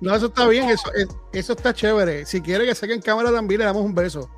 No, 0.00 0.14
eso 0.14 0.26
está 0.26 0.46
bien. 0.48 0.68
Eso, 0.70 0.92
es- 0.94 1.08
eso 1.32 1.52
está 1.52 1.72
chévere. 1.72 2.24
Si 2.26 2.40
quiere 2.40 2.64
que 2.66 2.74
saquen 2.74 3.00
cámara 3.00 3.30
también, 3.30 3.60
le 3.60 3.64
damos 3.66 3.84
un 3.84 3.94
beso. 3.94 4.28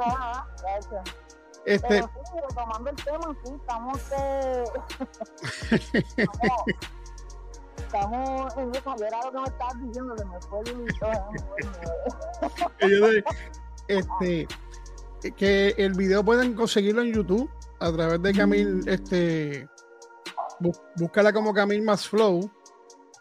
Ajá, 0.00 0.46
gracias. 0.62 1.02
Este, 1.64 1.88
Pero 1.88 2.10
sí, 2.24 2.38
retomando 2.48 2.90
el 2.90 2.96
tema, 2.96 3.36
sí, 3.44 3.52
estamos, 3.54 4.00
eh, 4.16 4.64
estamos, 6.16 6.64
estamos 7.78 8.56
en 8.56 8.74
eso, 8.74 8.94
era 9.06 9.20
lo 9.24 9.32
que 9.32 9.38
me 9.38 9.44
estabas 9.46 9.82
diciendo, 9.82 10.14
que 10.16 10.24
me 10.24 10.40
fue 10.42 10.60
el 10.60 10.86
yo 12.90 13.06
este, 13.88 14.48
que 15.36 15.74
el 15.76 15.92
video 15.94 16.24
pueden 16.24 16.54
conseguirlo 16.54 17.02
en 17.02 17.12
YouTube 17.12 17.50
a 17.80 17.92
través 17.92 18.22
de 18.22 18.32
Camil, 18.32 18.82
este, 18.88 19.68
bú- 20.60 20.80
búscala 20.96 21.32
como 21.32 21.52
Camil 21.54 21.82
más 21.82 22.08
Flow, 22.08 22.50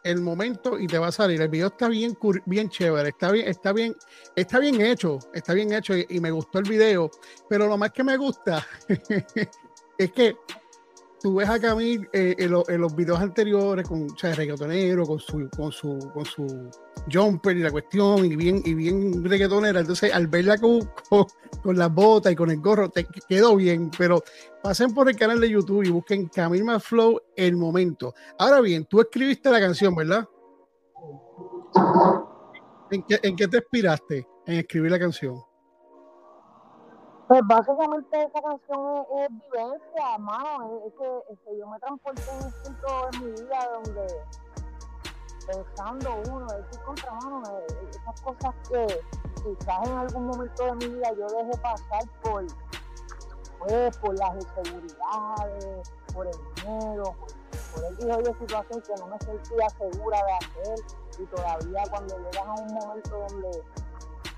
el 0.03 0.21
momento 0.21 0.79
y 0.79 0.87
te 0.87 0.97
va 0.99 1.07
a 1.07 1.11
salir. 1.11 1.41
El 1.41 1.49
video 1.49 1.67
está 1.67 1.87
bien, 1.87 2.17
bien 2.45 2.69
chévere, 2.69 3.09
está 3.09 3.31
bien, 3.31 3.47
está 3.47 3.73
bien, 3.73 3.95
está 4.35 4.59
bien 4.59 4.79
hecho, 4.81 5.17
está 5.33 5.53
bien 5.53 5.73
hecho 5.73 5.97
y, 5.97 6.05
y 6.09 6.19
me 6.19 6.31
gustó 6.31 6.59
el 6.59 6.69
video. 6.69 7.09
Pero 7.49 7.67
lo 7.67 7.77
más 7.77 7.91
que 7.91 8.03
me 8.03 8.15
gusta 8.17 8.65
es 9.97 10.11
que 10.11 10.37
tú 11.21 11.35
ves 11.35 11.49
a 11.49 11.59
Camil 11.59 12.07
eh, 12.13 12.35
en, 12.37 12.51
lo- 12.51 12.67
en 12.69 12.81
los 12.81 12.95
videos 12.95 13.19
anteriores 13.19 13.87
con 13.87 14.03
o 14.11 14.17
sea, 14.17 14.33
reggaetonero, 14.35 15.05
con 15.05 15.19
su, 15.19 15.49
con 15.55 15.71
su, 15.71 15.97
con 16.13 16.25
su 16.25 16.69
jumper 17.11 17.57
y 17.57 17.61
la 17.61 17.71
cuestión, 17.71 18.25
y 18.25 18.35
bien, 18.35 18.61
y 18.65 18.73
bien 18.73 19.23
reggaetonera. 19.23 19.79
Entonces, 19.79 20.13
al 20.13 20.27
verla 20.27 20.57
con, 20.57 20.79
con, 21.63 21.77
las 21.77 21.93
botas 21.93 22.31
y 22.33 22.35
con 22.35 22.51
el 22.51 22.59
gorro, 22.61 22.89
te 22.89 23.05
quedó 23.27 23.55
bien. 23.55 23.91
Pero 23.97 24.23
pasen 24.61 24.93
por 24.93 25.09
el 25.09 25.15
canal 25.15 25.39
de 25.39 25.49
YouTube 25.49 25.83
y 25.83 25.89
busquen 25.89 26.27
Camil 26.27 26.65
Flow 26.79 27.19
el 27.35 27.55
momento. 27.55 28.13
Ahora 28.37 28.61
bien, 28.61 28.85
tú 28.85 29.01
escribiste 29.01 29.49
la 29.49 29.59
canción, 29.59 29.95
¿verdad? 29.95 30.27
¿En 32.91 33.03
qué, 33.03 33.19
en 33.23 33.35
qué 33.35 33.47
te 33.47 33.57
inspiraste 33.57 34.27
en 34.45 34.59
escribir 34.59 34.91
la 34.91 34.99
canción? 34.99 35.35
Pues 37.27 37.41
básicamente 37.47 38.21
esa 38.21 38.39
canción 38.39 39.05
es, 39.17 39.23
es 39.23 39.29
vivencia, 39.29 40.13
hermano. 40.13 40.81
Es, 40.85 40.93
que, 40.93 41.35
que 41.43 41.57
yo 41.57 41.67
me 41.67 41.79
transporté 41.79 42.21
en 42.21 42.45
un 42.45 42.51
punto 42.51 43.09
en 43.11 43.25
mi 43.25 43.31
vida 43.31 43.69
donde 43.73 44.23
pensando 45.47 46.21
uno, 46.31 46.47
decir 46.47 46.81
contra 46.81 47.11
mano, 47.13 47.43
esas 47.89 48.21
cosas 48.21 48.53
que 48.69 49.01
quizás 49.43 49.87
en 49.87 49.97
algún 49.97 50.27
momento 50.27 50.65
de 50.65 50.73
mi 50.73 50.87
vida 50.87 51.13
yo 51.13 51.27
dejé 51.27 51.57
pasar 51.61 52.03
por, 52.21 52.45
pues, 53.59 53.97
por 53.97 54.19
las 54.19 54.35
inseguridades, 54.35 55.91
por 56.13 56.27
el 56.27 56.37
miedo, 56.63 57.03
por, 57.03 57.81
por 57.81 57.93
X 57.93 58.05
o 58.05 58.21
Y 58.21 58.39
situación 58.39 58.81
que 58.81 58.93
no 58.99 59.07
me 59.07 59.19
sentía 59.19 59.69
segura 59.69 60.19
de 60.25 60.33
hacer 60.33 60.79
y 61.19 61.25
todavía 61.25 61.83
cuando 61.89 62.17
llegas 62.17 62.45
a 62.45 62.53
un 62.53 62.73
momento 62.73 63.25
donde 63.29 63.63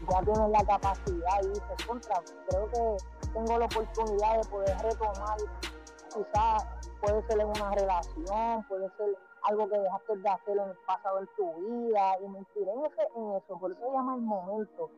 ya 0.06 0.22
tienes 0.22 0.50
la 0.50 0.64
capacidad 0.64 1.44
y 1.44 1.48
dices, 1.48 1.88
contra, 1.88 2.22
creo 2.48 2.70
que 2.70 2.98
tengo 3.34 3.60
la 3.60 3.66
oportunidad 3.66 4.42
de 4.42 4.50
poder 4.50 4.78
retomar, 4.78 5.38
quizás 6.14 6.66
puede 7.02 7.22
ser 7.28 7.40
en 7.40 7.48
una 7.48 7.72
relación, 7.72 8.64
puede 8.68 8.90
ser 8.98 9.18
algo 9.44 9.70
que 9.70 9.80
dejaste 9.80 10.18
de 10.18 10.30
hacer 10.30 10.58
en 10.58 10.70
el 10.70 10.78
pasado 10.86 11.20
en 11.20 11.28
tu 11.36 11.54
vida, 11.56 12.20
y 12.22 12.28
me 12.28 12.40
inspiré 12.40 12.72
en, 12.72 12.86
ese, 12.86 13.02
en 13.16 13.32
eso, 13.32 13.58
por 13.60 13.72
eso 13.72 13.80
se 13.80 13.92
llama 13.92 14.16
el 14.16 14.22
momento, 14.22 14.90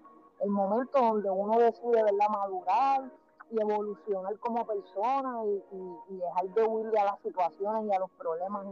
el 0.41 0.49
momento 0.49 0.99
donde 0.99 1.29
uno 1.29 1.59
decide, 1.59 2.03
¿verdad?, 2.03 2.29
madurar 2.29 3.11
y 3.51 3.59
evolucionar 3.59 4.37
como 4.39 4.65
persona 4.65 5.43
y, 5.45 6.15
dejar 6.17 6.49
de 6.49 6.63
huirle 6.63 6.99
a 6.99 7.05
las 7.05 7.19
situaciones 7.21 7.85
y 7.85 7.93
a 7.93 7.99
los 7.99 8.11
problemas 8.11 8.65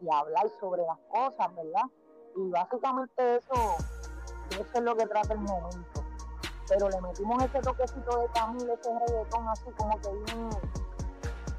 y 0.00 0.10
hablar 0.10 0.48
sobre 0.60 0.82
las 0.82 0.98
cosas, 1.08 1.54
¿verdad? 1.54 1.84
Y 2.36 2.50
básicamente 2.50 3.36
eso 3.36 3.76
eso 4.60 4.70
es 4.74 4.82
lo 4.82 4.96
que 4.96 5.06
trata 5.06 5.32
el 5.32 5.40
momento. 5.40 6.04
Pero 6.68 6.88
le 6.90 7.00
metimos 7.00 7.42
ese 7.44 7.60
toquecito 7.60 8.20
de 8.20 8.26
Camila, 8.34 8.74
ese 8.74 8.90
reggaetón 9.06 9.48
así 9.48 9.70
como 9.76 9.98
que 10.00 10.08
bien, 10.10 10.50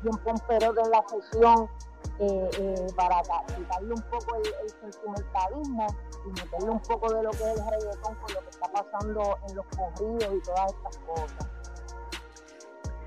bien 0.03 0.17
pomperote 0.17 0.81
en 0.81 0.91
la 0.91 1.01
fusión 1.03 1.69
eh, 2.19 2.49
eh, 2.59 2.87
para 2.95 3.21
quitarle 3.47 3.93
un 3.93 4.01
poco 4.03 4.35
el, 4.35 4.53
el 4.63 4.69
sentimentalismo 4.69 5.87
y 6.25 6.29
meterle 6.29 6.69
un 6.69 6.81
poco 6.81 7.13
de 7.13 7.23
lo 7.23 7.31
que 7.31 7.37
es 7.37 7.59
el 7.59 7.69
reggaetón 7.69 8.15
con 8.15 8.33
lo 8.33 8.41
que 8.41 8.49
está 8.49 8.71
pasando 8.71 9.37
en 9.47 9.55
los 9.55 9.65
corridos 9.67 10.35
y 10.35 10.41
todas 10.41 10.73
estas 10.73 10.97
cosas. 10.97 11.49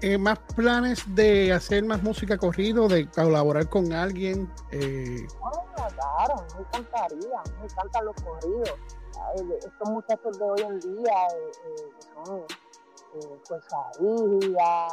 Eh, 0.03 0.19
¿Más 0.19 0.37
planes 0.57 1.05
de 1.15 1.53
hacer 1.53 1.85
más 1.85 2.03
música 2.03 2.37
corrido, 2.37 2.89
de 2.89 3.09
colaborar 3.09 3.69
con 3.69 3.93
alguien? 3.93 4.53
Eh, 4.73 5.29
Bueno, 5.41 5.63
claro, 5.77 6.45
me 6.57 6.61
encantaría, 6.63 7.43
me 7.61 7.65
encantan 7.67 8.07
los 8.07 8.17
corridos. 8.17 8.75
Estos 9.35 9.89
muchachos 9.89 10.39
de 10.39 10.45
hoy 10.45 10.61
en 10.63 10.81
día, 10.81 11.27
eh, 11.35 11.51
eh, 11.67 11.91
que 11.97 12.03
son 12.03 12.41
eh, 13.15 13.41
Fuerza 13.45 13.77
Rígida, 13.99 14.89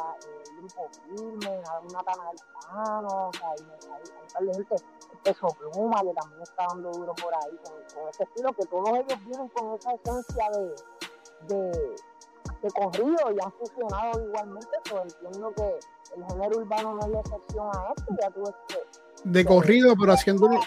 Grupo 0.58 0.88
Firme, 1.04 1.62
Nathan 1.92 2.20
Alcano, 2.20 3.28
o 3.28 3.32
sea, 3.32 3.50
hay, 3.50 3.58
hay, 3.60 3.90
hay 3.92 4.22
un 4.22 4.28
par 4.32 4.42
de 4.42 4.54
gente, 4.54 4.76
Peso 5.22 5.48
Pluma, 5.48 6.00
que 6.02 6.14
también 6.14 6.42
está 6.42 6.66
dando 6.68 6.90
duro 6.90 7.14
por 7.14 7.34
ahí 7.34 7.58
con, 7.64 7.74
con 7.94 8.08
ese 8.08 8.24
estilo, 8.24 8.52
que 8.52 8.66
todos 8.66 8.88
ellos 8.88 9.24
vienen 9.26 9.48
con 9.48 9.74
esa 9.74 9.92
esencia 9.94 10.50
de, 10.50 11.54
de, 11.54 11.96
de 12.62 12.70
corrido 12.70 13.32
y 13.32 13.40
han 13.42 13.52
fusionado 13.52 14.26
igualmente, 14.26 14.76
pero 14.84 15.02
entiendo 15.02 15.52
que 15.54 15.78
el 16.16 16.24
género 16.26 16.58
urbano 16.58 16.94
no 16.94 17.00
es 17.00 17.08
la 17.08 17.20
excepción 17.20 17.68
a 17.68 17.92
esto, 17.96 18.14
ya 18.20 18.30
tú 18.30 18.40
ves 18.42 18.54
que 18.68 19.00
de 19.24 19.44
corrido, 19.44 19.94
pero 19.98 20.12
haciéndolo, 20.12 20.58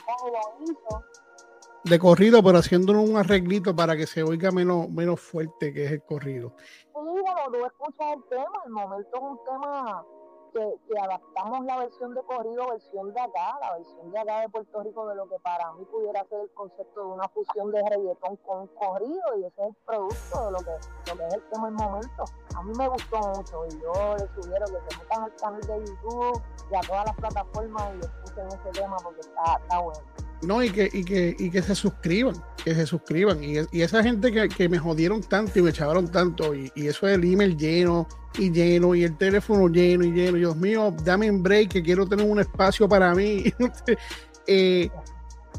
de 1.84 2.00
corrido, 2.00 2.42
pero 2.44 2.60
haciéndolo 2.60 3.02
un 3.02 3.18
arreglito 3.18 3.76
para 3.76 3.96
que 3.96 4.08
se 4.08 4.24
oiga 4.24 4.52
menos, 4.52 4.90
menos 4.90 5.20
fuerte 5.20 5.74
que 5.74 5.86
es 5.86 5.92
el 5.92 6.04
corrido. 6.04 6.54
Sí, 6.58 6.84
bueno, 6.94 7.42
tú 7.52 7.66
escuchas 7.66 8.16
el 8.16 8.24
tema, 8.30 8.62
el 8.66 8.72
momento 8.72 9.10
es 9.14 9.22
un 9.22 9.40
tema 9.44 10.06
que, 10.54 10.76
que 10.88 11.00
adaptamos 11.00 11.66
la 11.66 11.80
versión 11.80 12.14
de 12.14 12.22
corrido, 12.22 12.68
versión 12.70 13.14
de 13.14 13.20
acá, 13.20 13.58
la 13.60 13.74
versión 13.74 14.12
de 14.12 14.20
acá 14.20 14.40
de 14.42 14.50
Puerto 14.50 14.84
Rico, 14.84 15.08
de 15.10 15.16
lo 15.16 15.28
que 15.28 15.36
para 15.40 15.74
mí 15.74 15.84
pudiera 15.86 16.24
ser 16.30 16.42
el 16.42 16.52
concepto 16.52 17.02
de 17.02 17.08
una 17.08 17.28
fusión 17.30 17.72
de 17.72 17.82
reggaetón 17.90 18.38
con 18.38 18.68
corrido, 18.68 19.38
y 19.38 19.46
ese 19.46 19.62
es 19.62 19.68
el 19.68 19.76
producto 19.86 20.46
de 20.46 20.52
lo 20.52 20.58
que, 20.60 21.12
lo 21.12 21.18
que 21.18 21.28
es 21.28 21.34
el 21.34 21.50
tema 21.50 21.68
el 21.68 21.74
momento. 21.74 22.24
A 22.56 22.64
mí 22.64 22.72
me 22.78 22.88
gustó 22.88 23.18
mucho, 23.18 23.66
y 23.68 23.82
yo 23.82 24.16
les 24.18 24.30
sugiero 24.36 24.66
que 24.68 24.94
se 24.94 25.00
metan 25.02 25.24
al 25.24 25.36
canal 25.36 25.62
de 25.62 25.86
YouTube 25.86 26.42
y 26.72 26.76
a 26.76 26.82
todas 26.82 27.06
las 27.06 27.16
plataformas 27.16 27.92
y 27.96 28.00
escuchen 28.00 28.48
ese 28.48 28.70
tema 28.80 28.96
porque 29.04 29.20
está, 29.20 29.60
está 29.62 29.80
bueno. 29.80 30.23
No, 30.46 30.62
y 30.62 30.70
que, 30.70 30.90
y 30.92 31.04
que, 31.04 31.36
y 31.38 31.50
que 31.50 31.62
se 31.62 31.76
suscriban, 31.76 32.36
que 32.64 32.76
se 32.76 32.86
suscriban. 32.86 33.44
Y, 33.44 33.56
y 33.72 33.82
esa 33.82 34.04
gente 34.04 34.32
que, 34.32 34.50
que 34.50 34.68
me 34.70 34.78
jodieron 34.78 35.22
tanto 35.22 35.60
y 35.60 35.62
me 35.62 35.70
echaron 35.70 36.12
tanto, 36.12 36.54
y, 36.54 36.72
y 36.76 36.88
eso 36.88 37.06
del 37.08 37.24
email 37.24 37.58
lleno 37.58 38.08
y 38.38 38.52
lleno, 38.52 38.96
y 38.96 39.04
el 39.04 39.18
teléfono 39.18 39.68
lleno 39.68 40.04
y 40.04 40.12
lleno. 40.12 40.38
Dios 40.38 40.56
mío, 40.56 40.94
dame 41.04 41.30
un 41.30 41.42
break, 41.42 41.70
que 41.70 41.84
quiero 41.84 42.08
tener 42.08 42.30
un 42.30 42.40
espacio 42.40 42.88
para 42.88 43.14
mí. 43.14 43.46
eh, 44.48 44.90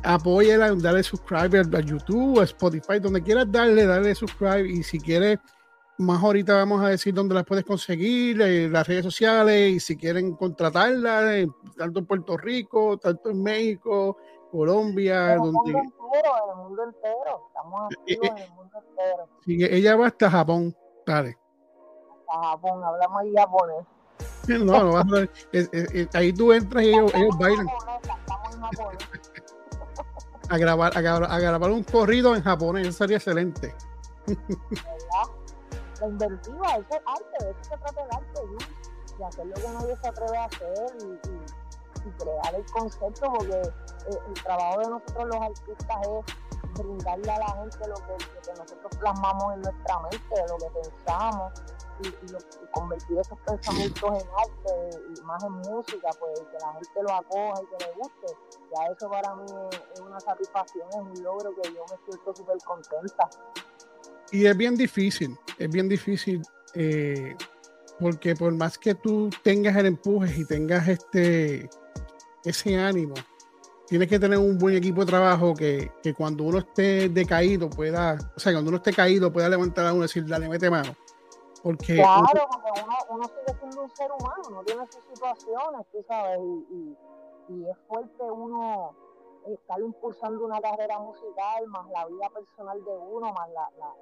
apóyala, 0.02 0.74
dale 0.74 1.02
subscribe 1.02 1.60
a 1.60 1.80
YouTube, 1.80 2.40
a 2.40 2.44
Spotify, 2.44 2.98
donde 3.00 3.22
quieras 3.22 3.50
darle, 3.50 3.86
dale 3.86 4.14
subscribe. 4.14 4.68
Y 4.68 4.82
si 4.82 4.98
quieres, 4.98 5.38
más 5.98 6.22
ahorita 6.22 6.54
vamos 6.54 6.82
a 6.84 6.88
decir 6.88 7.14
dónde 7.14 7.34
las 7.34 7.44
puedes 7.44 7.64
conseguir, 7.64 8.40
eh, 8.42 8.68
las 8.68 8.86
redes 8.86 9.04
sociales, 9.04 9.72
y 9.72 9.80
si 9.80 9.96
quieren 9.96 10.34
contratarla, 10.34 11.38
eh, 11.38 11.48
tanto 11.76 12.00
en 12.00 12.06
Puerto 12.06 12.36
Rico, 12.36 12.98
tanto 12.98 13.30
en 13.30 13.42
México, 13.42 14.16
Colombia, 14.58 15.32
el 15.32 15.40
mundo 15.40 15.60
donde 15.64 15.78
entero, 15.80 16.32
en 16.44 16.50
el 16.50 16.56
mundo 16.64 16.84
entero, 16.84 17.46
estamos 17.48 17.92
activos 17.92 18.28
en 18.30 18.38
el 18.38 18.50
mundo 18.52 18.78
entero. 18.88 19.28
sí, 19.44 19.58
ella 19.64 19.96
va 19.96 20.06
hasta 20.06 20.30
Japón. 20.30 20.76
Dale. 21.04 21.36
A 22.32 22.50
Japón, 22.50 22.84
hablamos 22.84 23.20
ahí 23.20 23.34
japonés. 23.36 23.84
No, 24.64 24.84
no 24.84 24.92
vas 24.92 25.06
a 25.12 25.22
es- 25.52 25.68
es- 25.72 25.94
es- 25.94 26.14
ahí 26.14 26.32
tú 26.32 26.52
entras 26.52 26.84
y 26.84 26.90
ellos, 26.90 27.12
ellos 27.14 27.36
bailan 27.38 27.66
Estamos 27.66 28.54
en 28.54 28.60
japonés. 28.60 28.98
a 30.50 30.58
grabar, 30.58 30.92
a, 30.96 31.00
gra- 31.00 31.26
a 31.28 31.38
grabar 31.40 31.70
un 31.70 31.82
corrido 31.82 32.36
en 32.36 32.42
japonés, 32.42 32.86
eso 32.88 32.98
sería 32.98 33.16
excelente. 33.16 33.74
la 36.00 36.06
inventiva, 36.06 36.66
eso 36.76 36.86
es 36.90 37.00
arte, 37.06 37.50
eso 37.50 37.62
se 37.62 37.70
trata 37.78 38.02
el 38.02 38.08
arte, 38.16 38.40
de 39.18 39.24
hacer 39.24 39.46
lo 39.46 39.54
que 39.54 39.68
nadie 39.68 39.96
se 39.96 40.08
atreve 40.08 40.36
a 40.36 40.44
hacer 40.44 40.96
y, 41.00 41.04
y- 41.28 41.43
y 42.04 42.10
crear 42.22 42.54
el 42.54 42.64
concepto, 42.72 43.32
porque 43.32 43.56
eh, 43.56 44.18
el 44.28 44.42
trabajo 44.42 44.80
de 44.80 44.90
nosotros 44.90 45.26
los 45.26 45.36
artistas 45.36 45.96
es 46.02 46.82
brindarle 46.82 47.30
a 47.30 47.38
la 47.38 47.48
gente 47.48 47.78
lo 47.88 47.94
que, 47.94 48.52
nosotros 48.58 48.96
plasmamos 48.98 49.54
en 49.54 49.62
nuestra 49.62 50.00
mente, 50.00 50.34
lo 50.48 50.56
que 50.58 50.80
pensamos, 50.80 51.52
y, 52.02 52.70
convertir 52.72 53.18
esos 53.18 53.38
pensamientos 53.40 54.10
en 54.10 54.28
arte 54.36 54.98
y 55.16 55.20
más 55.22 55.44
en 55.44 55.52
música, 55.52 56.10
pues 56.18 56.40
que 56.40 56.58
la 56.58 56.72
gente 56.72 57.02
lo 57.02 57.14
acoja 57.14 57.62
y 57.62 57.66
que 57.66 57.84
le 57.84 57.92
guste. 57.92 58.26
Ya 58.74 58.92
eso 58.92 59.08
para 59.08 59.34
mí 59.36 59.44
es, 59.44 59.80
es 59.94 60.00
una 60.00 60.18
satisfacción, 60.18 60.88
es 60.90 60.96
un 60.96 61.24
logro 61.24 61.54
que 61.54 61.72
yo 61.72 61.84
me 61.90 62.04
siento 62.04 62.34
súper 62.34 62.58
contenta. 62.64 63.30
Y 64.32 64.46
es 64.46 64.56
bien 64.56 64.74
difícil, 64.76 65.38
es 65.58 65.70
bien 65.70 65.88
difícil, 65.88 66.42
eh, 66.74 67.36
porque 68.00 68.34
por 68.34 68.52
más 68.54 68.76
que 68.76 68.96
tú 68.96 69.30
tengas 69.44 69.76
el 69.76 69.86
empuje 69.86 70.40
y 70.40 70.44
tengas 70.44 70.88
este 70.88 71.70
ese 72.44 72.78
ánimo, 72.78 73.14
tienes 73.86 74.08
que 74.08 74.18
tener 74.18 74.38
un 74.38 74.58
buen 74.58 74.76
equipo 74.76 75.00
de 75.00 75.06
trabajo 75.06 75.54
que, 75.54 75.92
que 76.02 76.14
cuando 76.14 76.44
uno 76.44 76.58
esté 76.58 77.08
decaído 77.08 77.68
pueda, 77.70 78.16
o 78.36 78.40
sea, 78.40 78.52
cuando 78.52 78.68
uno 78.68 78.78
esté 78.78 78.92
caído 78.92 79.32
pueda 79.32 79.48
levantar 79.48 79.86
a 79.86 79.92
uno 79.92 80.04
y 80.04 80.08
decir, 80.08 80.26
dale, 80.26 80.48
mete 80.48 80.70
mano. 80.70 80.94
Porque 81.62 81.94
Claro, 81.94 82.46
porque 82.50 82.82
uno, 82.84 82.96
uno 83.08 83.24
sigue 83.24 83.58
siendo 83.58 83.82
un 83.82 83.90
ser 83.96 84.10
humano, 84.12 84.42
uno 84.48 84.62
tiene 84.64 84.84
sus 84.86 85.02
situaciones, 85.04 85.86
tú 85.90 86.04
sabes, 86.06 86.38
y, 86.38 86.74
y, 86.74 87.54
y 87.54 87.70
es 87.70 87.76
fuerte 87.88 88.22
uno 88.22 88.94
estar 89.46 89.80
impulsando 89.80 90.44
una 90.44 90.60
carrera 90.60 90.98
musical, 90.98 91.66
más 91.68 91.88
la 91.90 92.06
vida 92.06 92.28
personal 92.30 92.84
de 92.84 92.90
uno, 92.90 93.32
más 93.32 93.48
la, 93.50 93.70
la, 93.78 93.94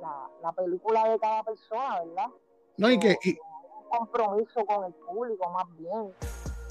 la, 0.00 0.30
la 0.42 0.52
película 0.52 1.08
de 1.08 1.18
cada 1.18 1.42
persona, 1.42 2.02
¿verdad? 2.04 2.28
no, 2.76 2.90
y 2.90 2.98
que, 2.98 3.16
y, 3.22 3.30
un 3.32 3.88
compromiso 3.88 4.64
con 4.66 4.84
el 4.84 4.94
público, 4.94 5.50
más 5.50 5.76
bien. 5.76 6.12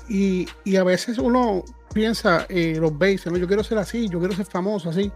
Y, 0.07 0.47
y 0.63 0.75
a 0.75 0.83
veces 0.83 1.17
uno 1.17 1.63
piensa, 1.93 2.45
eh, 2.49 2.77
los 2.79 2.97
dice, 2.99 3.31
no, 3.31 3.37
yo 3.37 3.47
quiero 3.47 3.63
ser 3.63 3.77
así, 3.77 4.09
yo 4.09 4.19
quiero 4.19 4.35
ser 4.35 4.45
famoso 4.45 4.89
así. 4.89 5.11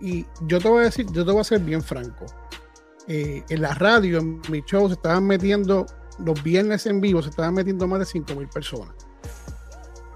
Y 0.00 0.26
yo 0.46 0.58
te 0.58 0.68
voy 0.68 0.80
a 0.80 0.84
decir, 0.84 1.06
yo 1.12 1.24
te 1.24 1.30
voy 1.30 1.42
a 1.42 1.44
ser 1.44 1.60
bien 1.60 1.82
franco. 1.82 2.26
Eh, 3.06 3.44
en 3.48 3.62
la 3.62 3.74
radio, 3.74 4.18
en 4.18 4.40
mi 4.48 4.62
show, 4.62 4.88
se 4.88 4.94
estaban 4.94 5.26
metiendo, 5.26 5.86
los 6.18 6.42
viernes 6.42 6.86
en 6.86 7.00
vivo, 7.00 7.22
se 7.22 7.30
estaban 7.30 7.54
metiendo 7.54 7.86
más 7.86 8.00
de 8.00 8.06
5 8.06 8.34
mil 8.34 8.48
personas. 8.48 8.94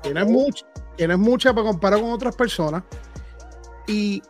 Que 0.03 0.15
no 0.15 0.21
es 0.21 0.27
mucha, 0.27 0.67
que 0.97 1.07
no 1.07 1.15
es 1.15 1.21
mucha 1.21 1.55
para 1.55 1.67
comparar 1.67 2.01
con 2.01 2.11
otras 2.11 2.35
personas. 2.35 2.83
Y 3.87 4.23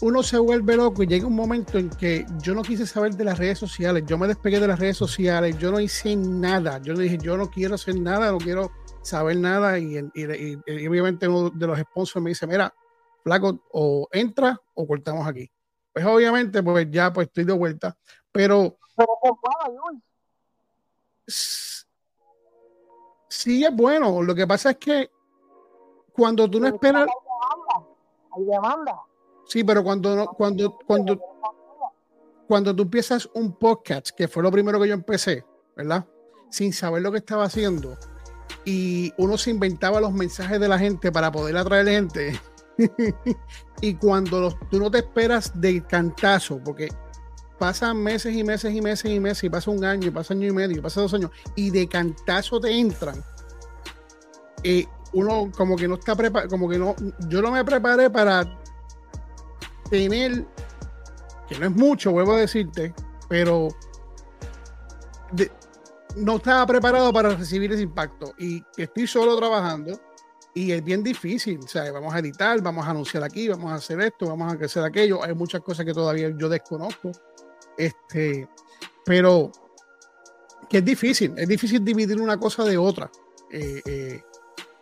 uno 0.00 0.22
se 0.22 0.38
vuelve 0.38 0.76
loco 0.76 1.02
y 1.02 1.06
llega 1.06 1.26
un 1.26 1.34
momento 1.34 1.78
en 1.78 1.90
que 1.90 2.26
yo 2.42 2.54
no 2.54 2.62
quise 2.62 2.86
saber 2.86 3.16
de 3.16 3.24
las 3.24 3.38
redes 3.38 3.58
sociales, 3.58 4.04
yo 4.06 4.16
me 4.16 4.28
despegué 4.28 4.60
de 4.60 4.68
las 4.68 4.78
redes 4.78 4.96
sociales, 4.96 5.58
yo 5.58 5.72
no 5.72 5.80
hice 5.80 6.14
nada, 6.14 6.78
yo 6.78 6.94
dije, 6.94 7.18
yo 7.18 7.36
no 7.36 7.50
quiero 7.50 7.74
hacer 7.74 7.98
nada, 7.98 8.30
no 8.30 8.38
quiero 8.38 8.70
saber 9.08 9.36
nada 9.36 9.78
y, 9.78 9.96
y- 9.96 10.12
y- 10.14 10.58
y 10.66 10.86
obviamente 10.88 11.26
uno 11.28 11.50
de 11.50 11.66
los 11.66 11.78
sponsors 11.78 12.22
me 12.22 12.30
dice, 12.30 12.46
mira, 12.46 12.72
flaco, 13.22 13.58
o 13.72 14.08
entra 14.12 14.60
o 14.74 14.86
cortamos 14.86 15.26
aquí. 15.26 15.50
Pues 15.92 16.04
obviamente, 16.06 16.62
pues 16.62 16.86
ya 16.90 17.12
pues 17.12 17.26
estoy 17.28 17.44
de 17.44 17.52
vuelta, 17.52 17.96
pero 18.30 18.76
Pero 18.96 19.08
es 19.24 19.30
bueno, 19.42 19.80
Yul. 19.90 20.02
s- 21.26 21.84
sí 23.28 23.64
es 23.64 23.74
bueno, 23.74 24.22
lo 24.22 24.34
que 24.34 24.46
pasa 24.46 24.70
es 24.70 24.76
que 24.76 25.10
cuando 26.12 26.48
tú 26.50 26.60
no 26.60 26.66
esperas, 26.68 27.08
hay 28.36 28.44
demanda. 28.44 29.00
sí, 29.46 29.62
pero 29.64 29.82
cuando 29.84 30.14
no, 30.16 30.26
cuando, 30.28 30.76
cuando, 30.86 31.20
cuando 32.46 32.74
tú 32.74 32.82
empiezas 32.82 33.28
un 33.34 33.56
podcast, 33.56 34.10
que 34.10 34.26
fue 34.28 34.42
lo 34.42 34.50
primero 34.50 34.80
que 34.80 34.88
yo 34.88 34.94
empecé, 34.94 35.44
¿verdad? 35.76 36.06
Sin 36.50 36.72
saber 36.72 37.02
lo 37.02 37.12
que 37.12 37.18
estaba 37.18 37.44
haciendo, 37.44 37.96
y 38.68 39.14
uno 39.16 39.38
se 39.38 39.48
inventaba 39.50 39.98
los 39.98 40.12
mensajes 40.12 40.60
de 40.60 40.68
la 40.68 40.78
gente 40.78 41.10
para 41.10 41.32
poder 41.32 41.56
atraer 41.56 41.86
gente. 41.88 42.38
y 43.80 43.94
cuando 43.94 44.40
los- 44.40 44.56
tú 44.70 44.78
no 44.78 44.90
te 44.90 44.98
esperas 44.98 45.58
del 45.58 45.86
cantazo, 45.86 46.60
porque 46.62 46.88
pasan 47.58 47.96
meses 48.02 48.36
y 48.36 48.44
meses 48.44 48.74
y 48.74 48.82
meses 48.82 49.10
y 49.10 49.18
meses, 49.20 49.44
y 49.44 49.48
pasa 49.48 49.70
un 49.70 49.82
año, 49.86 50.08
y 50.08 50.10
pasa 50.10 50.34
año 50.34 50.46
y 50.48 50.52
medio, 50.52 50.76
y 50.76 50.80
pasa 50.82 51.00
dos 51.00 51.14
años, 51.14 51.30
y 51.56 51.70
de 51.70 51.88
cantazo 51.88 52.60
te 52.60 52.70
entran, 52.78 53.24
eh, 54.64 54.84
uno 55.14 55.50
como 55.56 55.74
que 55.74 55.88
no 55.88 55.94
está 55.94 56.14
preparado, 56.14 56.50
como 56.50 56.68
que 56.68 56.78
no, 56.78 56.94
yo 57.26 57.40
no 57.40 57.50
me 57.50 57.64
preparé 57.64 58.10
para 58.10 58.44
tener 59.88 60.44
que 61.48 61.58
no 61.58 61.64
es 61.66 61.72
mucho, 61.72 62.12
vuelvo 62.12 62.34
a 62.34 62.40
decirte, 62.40 62.92
pero 63.30 63.68
de- 65.32 65.50
no 66.18 66.36
estaba 66.36 66.66
preparado 66.66 67.12
para 67.12 67.30
recibir 67.30 67.72
ese 67.72 67.82
impacto. 67.82 68.32
Y 68.38 68.62
estoy 68.76 69.06
solo 69.06 69.36
trabajando 69.36 69.98
y 70.54 70.72
es 70.72 70.82
bien 70.82 71.02
difícil, 71.02 71.60
o 71.62 71.68
sea, 71.68 71.90
vamos 71.92 72.12
a 72.14 72.18
editar, 72.18 72.60
vamos 72.60 72.86
a 72.86 72.90
anunciar 72.90 73.22
aquí, 73.22 73.48
vamos 73.48 73.70
a 73.70 73.76
hacer 73.76 74.00
esto, 74.00 74.26
vamos 74.26 74.52
a 74.52 74.64
hacer 74.64 74.82
aquello, 74.82 75.22
hay 75.22 75.34
muchas 75.34 75.60
cosas 75.60 75.84
que 75.86 75.92
todavía 75.94 76.30
yo 76.36 76.48
desconozco, 76.48 77.12
este, 77.76 78.48
pero 79.04 79.52
que 80.68 80.78
es 80.78 80.84
difícil, 80.84 81.34
es 81.36 81.48
difícil 81.48 81.84
dividir 81.84 82.20
una 82.20 82.38
cosa 82.38 82.64
de 82.64 82.76
otra. 82.76 83.10
Eh, 83.50 83.80
eh, 83.86 84.22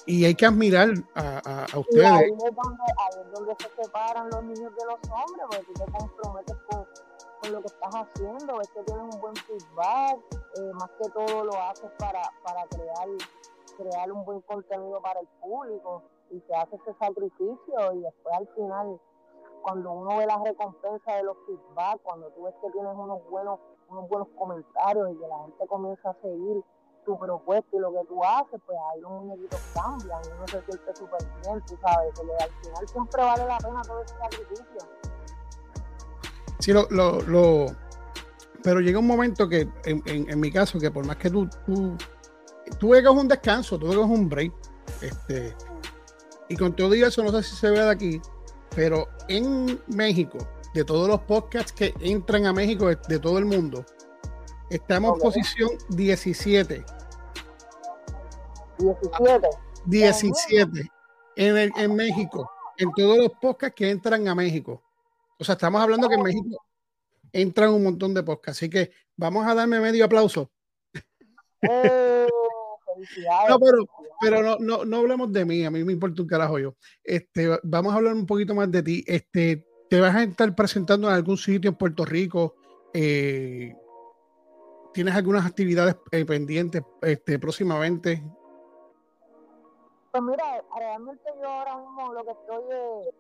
y 0.07 0.25
hay 0.25 0.35
que 0.35 0.47
admirar 0.47 0.91
a, 1.15 1.41
a- 1.45 1.65
a 1.65 1.67
Y 1.75 1.79
ustedes. 1.81 2.07
ahí 2.07 2.31
es, 2.31 2.39
donde, 2.39 2.83
ahí 2.97 3.21
es 3.25 3.33
donde 3.33 3.55
se 3.59 3.83
separan 3.83 4.31
los 4.31 4.43
niños 4.45 4.73
de 4.77 4.85
los 4.87 4.99
hombres, 5.11 5.47
porque 5.51 5.65
tú 5.67 5.73
te 5.75 5.93
comprometes 5.93 6.57
con, 6.71 6.85
con 7.43 7.53
lo 7.53 7.61
que 7.61 7.67
estás 7.67 7.95
haciendo, 7.95 8.59
ves 8.59 8.69
que 8.69 8.83
tienes 8.85 9.15
un 9.15 9.21
buen 9.21 9.35
feedback, 9.37 10.19
eh, 10.59 10.73
más 10.75 10.91
que 11.03 11.09
todo 11.11 11.45
lo 11.45 11.55
haces 11.63 11.91
para, 11.99 12.23
para 12.43 12.67
crear, 12.69 13.09
crear 13.77 14.13
un 14.13 14.25
buen 14.25 14.41
contenido 14.43 15.01
para 15.03 15.21
el 15.21 15.29
público 15.41 16.03
y 16.31 16.41
se 16.41 16.55
hace 16.55 16.77
ese 16.77 16.95
sacrificio 16.99 17.93
y 17.95 18.01
después 18.01 18.35
al 18.37 18.49
final, 18.49 19.01
cuando 19.63 19.93
uno 19.93 20.17
ve 20.19 20.27
la 20.27 20.39
recompensa 20.45 21.13
de 21.15 21.23
los 21.25 21.37
feedback, 21.47 22.01
cuando 22.03 22.29
tú 22.31 22.45
ves 22.45 22.55
que 22.63 22.71
tienes 22.71 22.93
unos 22.95 23.21
buenos, 23.31 23.59
unos 23.89 24.09
buenos 24.09 24.29
comentarios 24.39 25.11
y 25.13 25.19
que 25.19 25.27
la 25.29 25.39
gente 25.41 25.67
comienza 25.67 26.11
a 26.11 26.15
seguir 26.23 26.63
tu 27.05 27.17
propuesta 27.17 27.69
y 27.77 27.79
lo 27.79 27.93
que 27.93 28.05
tú 28.07 28.25
haces, 28.25 28.61
pues 28.67 28.77
ahí 28.93 29.01
los 29.01 29.11
muñequitos 29.13 29.61
cambian 29.75 30.21
y 30.25 30.29
uno 30.37 30.47
se 30.49 30.61
siente 30.63 30.97
súper 30.97 31.21
bien, 31.43 31.63
tú 31.67 31.77
sabes, 31.81 32.13
que 32.19 32.43
al 32.45 32.51
final 32.51 32.89
siempre 32.89 33.23
vale 33.23 33.47
la 33.47 33.59
pena 33.59 33.83
todo 33.83 34.03
ese 34.03 34.17
sacrificio. 34.19 34.89
Sí, 36.59 36.73
lo, 36.73 36.83
lo, 36.91 37.21
lo- 37.23 37.67
pero 38.67 38.81
llega 38.81 38.99
un 38.99 39.07
momento 39.07 39.49
que, 39.49 39.61
en, 39.85 40.03
en- 40.07 40.29
en 40.29 40.41
mi 40.41 40.51
caso, 40.51 40.81
que 40.81 40.91
por 40.91 41.07
más 41.07 41.15
que 41.19 41.31
tú, 41.31 41.49
tú, 41.65 41.97
tú 42.81 42.95
hagas 42.95 43.13
un 43.15 43.29
descanso, 43.29 43.79
tú 43.79 43.87
hagas 43.87 44.11
un 44.11 44.29
break, 44.29 44.53
este, 45.03 45.55
y 46.49 46.57
con 46.57 46.75
todo 46.75 46.93
y 46.97 47.03
eso, 47.05 47.23
no 47.23 47.31
sé 47.31 47.45
si 47.45 47.55
se 47.55 47.71
ve 47.71 47.81
de 47.81 47.91
aquí, 47.91 48.21
pero 48.75 49.07
en 49.29 49.81
México, 49.87 50.39
de 50.75 50.83
todos 50.85 51.07
los 51.09 51.21
podcasts 51.21 51.71
que 51.71 51.95
entran 52.01 52.45
a 52.47 52.53
México 52.53 52.89
de, 52.89 52.99
de 53.09 53.21
todo 53.21 53.39
el 53.39 53.45
mundo, 53.45 53.87
estamos 54.69 55.15
en 55.15 55.21
posición 55.21 55.71
17, 55.91 56.85
17. 58.79 59.49
17 59.85 60.91
en, 61.37 61.57
el- 61.57 61.73
en 61.77 61.95
México, 61.95 62.51
en 62.79 62.91
todos 62.97 63.17
los 63.19 63.31
podcasts 63.41 63.77
que 63.77 63.91
entran 63.91 64.27
a 64.27 64.35
México. 64.35 64.83
O 65.39 65.45
sea, 65.45 65.53
estamos 65.53 65.81
hablando 65.81 66.09
que 66.09 66.17
en 66.17 66.23
México 66.25 66.66
entran 67.33 67.71
un 67.71 67.83
montón 67.83 68.15
de 68.15 68.23
podcasts, 68.23 68.59
así 68.59 68.71
que 68.71 68.91
vamos 69.17 69.47
a 69.47 69.55
darme 69.55 69.81
medio 69.81 70.05
aplauso. 70.05 70.51
Eh. 71.63 72.27
No, 73.49 73.59
pero, 73.59 73.79
pero 74.21 74.43
no, 74.43 74.57
no, 74.59 74.85
no 74.85 74.97
hablemos 74.99 75.33
de 75.33 75.45
mí, 75.45 75.65
a 75.65 75.71
mí 75.71 75.85
me 75.85 75.93
importa 75.93 76.23
un 76.23 76.29
carajo 76.29 76.59
yo. 76.59 76.75
Este, 77.05 77.49
vamos 77.63 77.93
a 77.93 77.97
hablar 77.97 78.15
un 78.15 78.27
poquito 78.27 78.55
más 78.55 78.71
de 78.71 78.83
ti. 78.83 79.05
Este, 79.07 79.67
¿Te 79.89 80.01
vas 80.01 80.15
a 80.15 80.23
estar 80.23 80.55
presentando 80.55 81.09
en 81.09 81.15
algún 81.15 81.37
sitio 81.37 81.71
en 81.71 81.77
Puerto 81.77 82.05
Rico? 82.05 82.57
Eh, 82.93 83.75
¿Tienes 84.93 85.15
algunas 85.15 85.45
actividades 85.45 85.97
eh, 86.11 86.25
pendientes 86.25 86.83
este, 87.03 87.39
próximamente? 87.39 88.23
Pues 90.11 90.23
mira, 90.23 90.65
realmente 90.79 91.23
yo 91.41 91.49
ahora 91.49 91.77
mismo 91.77 92.15
lo 92.15 92.25
que 92.25 92.31
estoy 92.31 92.65
es 92.73 93.15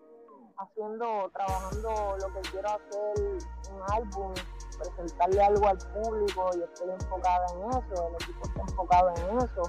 haciendo, 0.58 1.30
trabajando 1.32 2.16
lo 2.18 2.32
que 2.34 2.40
quiero 2.50 2.68
hacer, 2.68 3.38
un 3.72 3.82
álbum, 3.92 4.34
presentarle 4.78 5.42
algo 5.42 5.68
al 5.68 5.78
público 5.78 6.50
y 6.56 6.62
estoy 6.62 6.90
enfocada 6.90 7.46
en 7.52 7.70
eso, 7.70 8.08
el 8.08 8.14
equipo 8.14 8.46
está 8.46 8.60
enfocado 8.60 9.10
en 9.16 9.38
eso, 9.38 9.62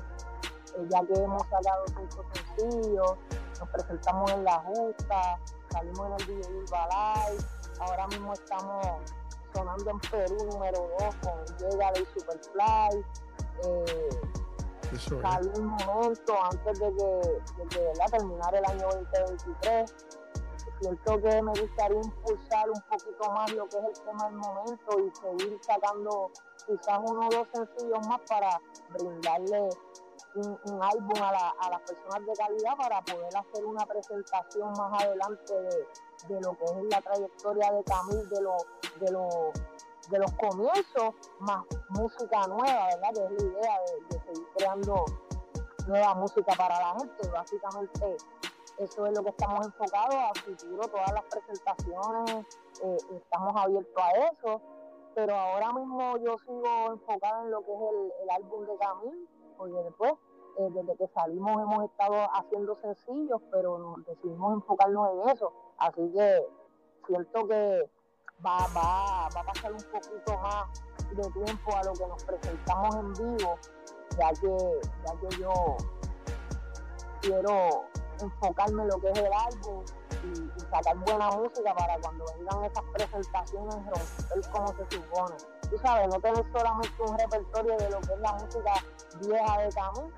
Eh, 0.76 0.86
ya 0.90 1.02
que 1.06 1.14
hemos 1.14 1.42
sacado 1.44 1.86
cinco 1.88 2.26
sencillos, 2.34 3.14
nos 3.60 3.70
presentamos 3.70 4.32
en 4.32 4.44
La 4.44 4.60
Justa, 4.60 5.40
salimos 5.72 6.08
en 6.08 6.14
el 6.14 6.28
DJ 6.28 6.54
Urba 6.54 6.88
Live, 6.88 7.46
ahora 7.80 8.08
mismo 8.08 8.34
estamos 8.34 8.86
sonando 9.54 9.90
en 9.90 10.00
Perú 10.00 10.38
número 10.52 10.90
2 11.00 11.16
con 11.16 11.58
Llega 11.58 11.92
y 12.00 12.06
Superfly. 12.06 13.06
Eh, 13.64 14.10
salió 15.22 15.52
un 15.58 15.68
momento 15.68 16.44
antes 16.44 16.80
de 16.80 16.94
que, 16.96 17.04
de 17.58 17.68
que, 17.70 18.10
terminar 18.12 18.56
el 18.56 18.66
año 18.66 18.88
2023. 18.88 19.96
Siento 20.80 21.22
que 21.22 21.42
me 21.42 21.52
gustaría 21.52 22.00
impulsar 22.02 22.70
un 22.70 22.82
poquito 22.82 23.32
más 23.32 23.52
lo 23.54 23.68
que 23.68 23.78
es 23.78 23.84
el 23.86 24.06
tema 24.06 24.26
del 24.26 24.36
momento 24.36 25.00
y 25.00 25.12
seguir 25.16 25.60
sacando 25.62 26.32
quizás 26.66 27.00
uno 27.04 27.28
o 27.28 27.30
dos 27.32 27.48
sencillos 27.54 28.08
más 28.08 28.20
para 28.30 28.62
brindarle 28.90 29.70
un, 30.36 30.84
álbum 30.84 31.24
a, 31.24 31.32
la- 31.32 31.56
a 31.62 31.70
las 31.72 31.82
personas 31.82 32.26
de 32.28 32.34
calidad 32.34 32.78
para 32.78 33.02
poder 33.02 33.36
hacer 33.36 33.66
una 33.66 33.86
presentación 33.86 34.72
más 34.74 35.04
adelante 35.04 35.54
de, 36.28 36.42
lo 36.42 36.56
que 36.58 36.66
es 36.66 36.84
la 36.92 37.02
trayectoria 37.02 37.72
de 37.72 37.84
Camil, 37.84 38.30
de, 38.30 38.42
lo, 38.42 38.58
de, 39.00 39.12
lo, 39.12 39.30
de 40.10 40.20
los 40.20 40.32
comienzos, 40.34 41.16
más 41.40 41.64
música 41.90 42.46
nueva, 42.48 42.88
¿verdad? 42.88 43.10
Que 43.16 43.24
es 43.36 43.44
la 43.44 43.50
idea 43.50 43.80
de, 43.80 44.16
de 44.16 44.26
seguir 44.26 44.48
creando 44.56 45.06
nueva 45.88 46.14
música 46.16 46.54
para 46.58 46.80
la 46.80 47.00
gente. 47.00 47.30
Básicamente 47.30 48.18
eso 48.78 49.06
es 49.08 49.18
lo 49.18 49.24
que 49.24 49.30
estamos 49.30 49.66
enfocados 49.66 50.16
a 50.16 50.40
futuro, 50.40 50.88
todas 50.88 51.12
las 51.12 51.24
presentaciones, 51.24 52.46
eh, 52.84 52.98
estamos 53.16 53.56
abiertos 53.56 54.04
a 54.04 54.12
eso, 54.32 54.62
pero 55.16 55.36
ahora 55.36 55.74
mismo 55.74 56.18
yo 56.18 56.38
sigo 56.38 56.92
enfocada 56.92 57.42
en 57.42 57.52
lo 57.52 57.66
que 57.66 57.74
es 57.74 57.82
el, 58.22 58.30
álbum 58.30 58.66
de 58.66 58.78
Camil, 58.78 59.30
porque 59.58 59.84
después, 59.84 60.14
eh, 60.60 60.70
desde 60.72 60.96
que 60.96 61.08
salimos 61.08 61.62
hemos 61.62 61.86
estado 61.86 62.16
haciendo 62.34 62.76
sencillos, 62.76 63.42
pero 63.52 63.96
decidimos 64.06 64.54
enfocarnos 64.54 65.10
en 65.12 65.30
eso, 65.30 65.52
así 65.80 66.12
que 66.12 66.46
siento 67.08 67.48
que 67.48 67.90
va, 68.46 68.68
va, 68.76 69.30
va 69.36 69.42
a 69.42 69.44
pasar 69.44 69.72
un 69.72 69.84
poquito 69.92 70.38
más 70.38 70.70
de 71.16 71.32
tiempo 71.32 71.76
a 71.76 71.84
lo 71.84 71.94
que 71.94 72.08
nos 72.08 72.24
presentamos 72.24 72.96
en 72.96 73.14
vivo, 73.14 73.58
ya 74.20 74.30
que, 74.40 74.82
ya 75.04 75.20
que 75.20 75.38
yo 75.42 75.78
quiero 77.22 77.86
enfocarme 78.22 78.84
en 78.84 78.90
lo 78.90 79.00
que 79.00 79.10
es 79.12 79.20
el 79.20 79.32
álbum 79.34 79.84
y, 80.24 80.40
y 80.58 80.60
sacar 80.72 80.98
buena 80.98 81.30
música 81.32 81.74
para 81.76 81.98
cuando 82.00 82.26
vengan 82.38 82.64
esas 82.66 82.84
presentaciones 82.94 83.76
romper 83.76 84.52
como 84.52 84.68
se 84.68 84.96
supone. 84.96 85.36
Tú 85.70 85.78
sabes, 85.80 86.08
no 86.08 86.20
tener 86.22 86.46
solamente 86.52 87.02
un 87.06 87.18
repertorio 87.18 87.78
de 87.78 87.90
lo 87.90 88.00
que 88.02 88.14
es 88.14 88.20
la 88.20 88.34
música 88.34 88.74
vieja 89.22 89.58
de 89.62 89.70
Camil, 89.70 90.14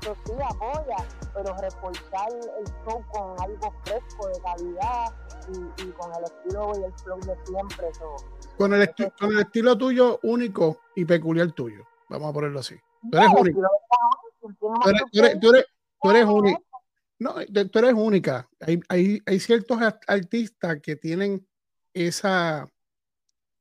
eso 0.00 0.16
sí 0.24 0.32
apoya, 0.48 0.96
pero 1.34 1.56
reforzar 1.56 2.28
el 2.30 2.64
show 2.84 3.02
con 3.12 3.40
algo 3.42 3.72
fresco, 3.84 4.28
de 4.28 4.40
calidad 4.40 5.12
y, 5.48 5.82
y 5.82 5.90
con 5.92 6.14
el 6.14 6.22
estilo 6.24 6.72
y 6.78 6.84
el 6.84 6.92
flow 7.00 7.18
de 7.20 7.36
siempre. 7.44 7.88
Eso, 7.88 8.14
Con 8.56 8.72
el, 8.74 8.82
esti- 8.88 9.12
con 9.18 9.32
el 9.32 9.40
estilo 9.40 9.76
tuyo 9.76 10.20
único 10.22 10.78
y 10.94 11.04
peculiar 11.04 11.50
tuyo. 11.50 11.84
Vamos 12.08 12.30
a 12.30 12.32
ponerlo 12.32 12.60
así. 12.60 12.76
Tú 13.10 13.18
eres 13.18 13.30
único. 13.36 13.60
Tú 14.40 14.72
eres, 14.88 15.02
tú 15.10 15.18
eres, 15.18 15.40
tú 15.40 15.50
eres- 15.50 15.66
tú 16.00 16.10
eres 16.10 16.24
única. 16.26 16.60
No, 17.22 17.34
tú 17.70 17.78
eres 17.78 17.94
única. 17.94 18.48
Hay, 18.60 18.80
hay, 18.88 19.22
hay 19.26 19.40
ciertos 19.40 19.78
artistas 20.06 20.80
que 20.82 20.96
tienen 20.96 21.46
esa, 21.94 22.68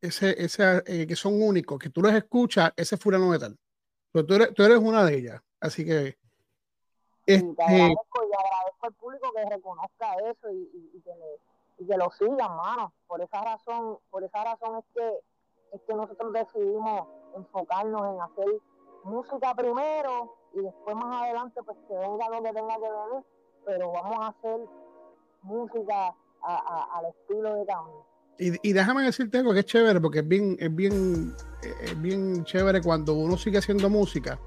ese, 0.02 0.44
esa, 0.44 0.80
eh, 0.86 1.06
que 1.08 1.16
son 1.16 1.42
únicos, 1.42 1.78
que 1.80 1.90
tú 1.90 2.02
los 2.02 2.14
escuchas, 2.14 2.72
ese 2.76 2.98
fulano 2.98 3.32
de 3.32 3.40
tal. 3.40 3.60
Pero 4.12 4.26
tú 4.26 4.34
eres, 4.34 4.54
tú 4.54 4.64
eres 4.64 4.78
una 4.80 5.06
de 5.06 5.16
ellas. 5.18 5.42
Así 5.60 5.86
que, 5.86 6.18
y 7.26 7.26
te 7.26 7.34
este, 7.36 7.64
agradezco 7.64 8.24
y 8.24 8.34
agradezco 8.34 8.86
al 8.88 8.94
público 8.94 9.32
que 9.36 9.50
reconozca 9.56 10.16
eso 10.32 10.50
y, 10.52 10.58
y- 10.74 10.92
y 10.98 11.02
que, 11.02 11.12
le- 11.16 11.88
que 11.88 11.98
lo 11.98 12.10
sigan, 12.12 12.56
mano. 12.58 12.94
Por 13.08 13.22
esa 13.22 13.42
razón, 13.44 14.00
por 14.10 14.24
esa 14.24 14.44
razón 14.44 14.80
es 14.80 14.86
que 14.96 15.20
es 15.74 15.82
que 15.88 15.94
nosotros 15.94 16.34
decidimos 16.34 17.08
enfocarnos 17.36 18.02
en 18.14 18.22
hacer 18.22 18.46
música 19.06 19.56
primero 19.56 20.36
y 20.54 20.60
después 20.62 20.96
más 20.98 21.24
adelante 21.24 21.62
pues 21.64 21.78
que 21.88 21.94
venga 21.94 22.30
lo 22.30 22.44
que 22.44 22.52
tenga 22.54 22.76
que 22.76 22.82
venir, 22.82 23.26
pero 23.66 23.92
vamos 23.92 24.18
a 24.22 24.28
hacer 24.28 24.60
música 25.44 26.08
a- 26.08 26.14
a- 26.44 26.98
al 27.00 27.06
estilo 27.08 27.56
de 27.56 27.66
Camilo. 27.66 28.06
y, 28.40 28.70
y 28.70 28.74
déjame 28.74 29.04
decirte 29.04 29.38
algo 29.40 29.54
que 29.54 29.60
es 29.60 29.66
chévere, 29.66 30.00
porque 30.02 30.20
es 30.20 30.28
bien, 30.28 30.58
es 30.60 30.74
bien, 30.76 31.36
es 31.84 32.02
bien 32.02 32.44
chévere 32.44 32.82
cuando 32.82 33.14
uno 33.14 33.38
sigue 33.38 33.58
haciendo 33.60 33.90
música 33.90 34.40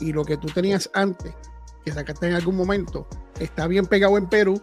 y 0.00 0.12
lo 0.12 0.24
que 0.24 0.36
tú 0.36 0.46
tenías 0.48 0.88
antes, 0.94 1.34
que 1.84 1.90
sacaste 1.92 2.28
en 2.28 2.34
algún 2.34 2.56
momento, 2.56 3.06
está 3.40 3.66
bien 3.66 3.86
pegado 3.86 4.16
en 4.18 4.28
Perú 4.28 4.60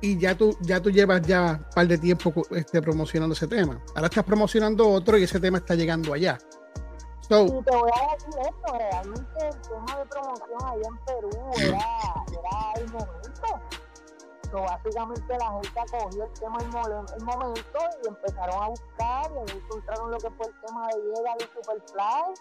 y 0.00 0.18
ya 0.18 0.36
tú, 0.36 0.56
ya 0.62 0.80
tú 0.82 0.90
llevas 0.90 1.22
ya 1.22 1.60
un 1.64 1.74
par 1.74 1.86
de 1.86 1.98
tiempo 1.98 2.32
este, 2.50 2.82
promocionando 2.82 3.34
ese 3.34 3.46
tema. 3.46 3.80
Ahora 3.94 4.08
estás 4.08 4.24
promocionando 4.24 4.88
otro 4.88 5.16
y 5.16 5.22
ese 5.22 5.38
tema 5.38 5.58
está 5.58 5.76
llegando 5.76 6.12
allá. 6.12 6.38
Y 7.28 7.62
te 7.62 7.76
voy 7.76 7.90
a 7.94 8.14
decir 8.14 8.34
esto, 8.40 8.72
realmente 8.76 9.48
el 9.48 9.60
tema 9.62 9.98
de 9.98 10.06
promoción 10.06 10.64
allá 10.64 10.88
en 10.88 10.98
Perú 11.04 11.30
era, 11.56 12.72
el 12.76 12.92
momento. 12.92 13.60
So, 14.50 14.60
básicamente 14.60 15.38
la 15.38 15.50
gente 15.52 15.80
acogió 15.80 16.24
el 16.24 16.32
tema 16.34 16.58
el, 16.60 17.16
el 17.16 17.24
momento 17.24 17.78
y 18.04 18.08
empezaron 18.08 18.62
a 18.62 18.68
buscar 18.68 19.32
y 19.32 19.38
ahí 19.38 19.58
encontraron 19.64 20.10
lo 20.10 20.18
que 20.18 20.30
fue 20.30 20.46
el 20.46 20.60
tema 20.60 20.88
de 20.88 21.00
Llega 21.00 21.34
de 21.38 21.48
Superfly 21.54 22.34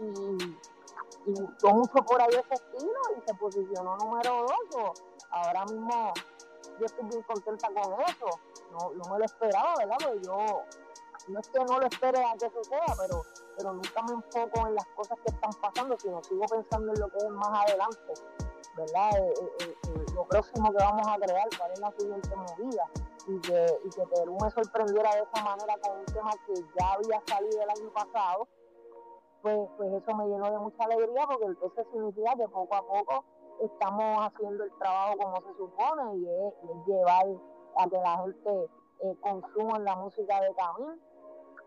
y, 0.00 1.30
y 1.30 1.40
gustó 1.42 1.68
mucho 1.68 2.04
por 2.06 2.22
ahí 2.22 2.28
ese 2.30 2.54
estilo 2.54 3.00
y 3.18 3.20
se 3.28 3.34
posicionó 3.34 3.96
número 3.98 4.46
dos. 4.72 5.02
Ahora 5.30 5.64
mismo 5.66 6.14
yo 6.78 6.86
estoy 6.86 7.04
bien 7.08 7.22
contenta 7.24 7.68
con 7.68 8.00
eso. 8.02 8.26
No, 8.72 8.92
no 8.92 9.12
me 9.12 9.18
lo 9.18 9.24
esperaba, 9.24 9.74
¿verdad? 9.76 9.96
Porque 10.02 10.20
yo 10.22 10.62
no 11.28 11.40
es 11.40 11.48
que 11.48 11.58
no 11.64 11.78
lo 11.78 11.86
espere 11.86 12.24
a 12.24 12.32
que 12.34 12.50
suceda, 12.50 12.96
pero 12.98 13.22
pero 13.60 13.74
nunca 13.74 14.02
me 14.08 14.14
enfoco 14.14 14.68
en 14.68 14.74
las 14.74 14.86
cosas 14.96 15.18
que 15.20 15.34
están 15.34 15.50
pasando, 15.60 15.94
sino 15.98 16.22
sigo 16.22 16.44
pensando 16.46 16.92
en 16.94 17.00
lo 17.00 17.08
que 17.08 17.18
es 17.18 17.30
más 17.30 17.68
adelante, 17.68 18.12
¿verdad? 18.74 19.10
Eh, 19.18 19.34
eh, 19.60 19.76
eh, 19.88 20.06
lo 20.14 20.24
próximo 20.24 20.70
que 20.70 20.78
vamos 20.78 21.06
a 21.06 21.16
crear, 21.16 21.46
cuál 21.58 21.72
es 21.72 21.80
la 21.80 21.92
siguiente 21.92 22.30
movida. 22.36 22.84
Y 23.28 23.38
que, 23.40 23.66
y 23.84 23.90
que 23.90 24.06
Perú 24.06 24.38
me 24.42 24.50
sorprendiera 24.50 25.14
de 25.14 25.22
esa 25.22 25.44
manera 25.44 25.74
con 25.82 25.98
un 25.98 26.04
tema 26.06 26.30
que 26.46 26.54
ya 26.54 26.92
había 26.92 27.22
salido 27.26 27.62
el 27.62 27.70
año 27.70 27.92
pasado, 27.92 28.48
pues, 29.42 29.58
pues 29.76 29.92
eso 29.92 30.16
me 30.16 30.26
llenó 30.26 30.50
de 30.50 30.58
mucha 30.58 30.84
alegría 30.84 31.26
porque 31.26 31.44
entonces 31.44 31.86
significa 31.92 32.34
que 32.36 32.48
poco 32.48 32.74
a 32.74 32.82
poco 32.82 33.24
estamos 33.60 34.26
haciendo 34.26 34.64
el 34.64 34.72
trabajo 34.78 35.18
como 35.18 35.36
se 35.42 35.54
supone 35.58 36.16
y 36.16 36.28
es, 36.28 36.86
llevar 36.86 37.26
a 37.76 37.88
que 37.88 37.96
la 37.98 38.18
gente 38.22 38.70
consuma 39.20 39.78
la 39.80 39.96
música 39.96 40.40
de 40.40 40.54
Camil 40.54 41.00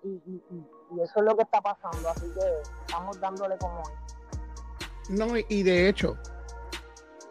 y, 0.03 0.09
y, 0.09 0.43
y, 0.51 0.97
y 0.97 1.01
eso 1.01 1.13
es 1.19 1.23
lo 1.25 1.35
que 1.35 1.43
está 1.43 1.61
pasando, 1.61 2.09
así 2.09 2.25
que 2.33 2.71
estamos 2.87 3.19
dándole 3.19 3.57
como 3.57 3.81
es. 3.81 5.09
no, 5.09 5.37
y- 5.37 5.63
de 5.63 5.87
hecho, 5.89 6.17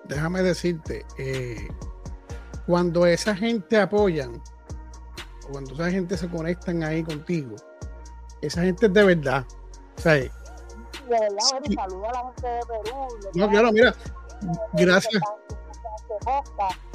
déjame 0.04 0.42
decirte, 0.42 1.04
eh, 1.18 1.68
cuando 2.66 3.06
esa 3.06 3.34
gente 3.34 3.80
apoyan, 3.80 4.42
cuando 5.50 5.74
esa 5.74 5.90
gente 5.90 6.16
se 6.16 6.28
conectan 6.28 6.82
ahí 6.82 7.02
contigo, 7.04 7.56
esa 8.40 8.62
gente 8.62 8.86
es 8.86 8.92
de 8.92 9.04
verdad. 9.04 9.44
O 9.98 10.00
sea, 10.00 10.14
de 10.14 10.30
verdad, 11.08 11.28
Sí. 11.66 11.74
Saludo 11.74 12.08
a 12.08 12.12
la 12.12 12.24
gente 12.34 12.46
de 12.48 12.60
Perú. 12.66 13.06
de 13.32 13.40
no, 13.40 13.48
claro, 13.50 13.66
la 13.66 13.72
mira, 13.72 13.94
gracias. 14.72 15.22
que 15.22 16.91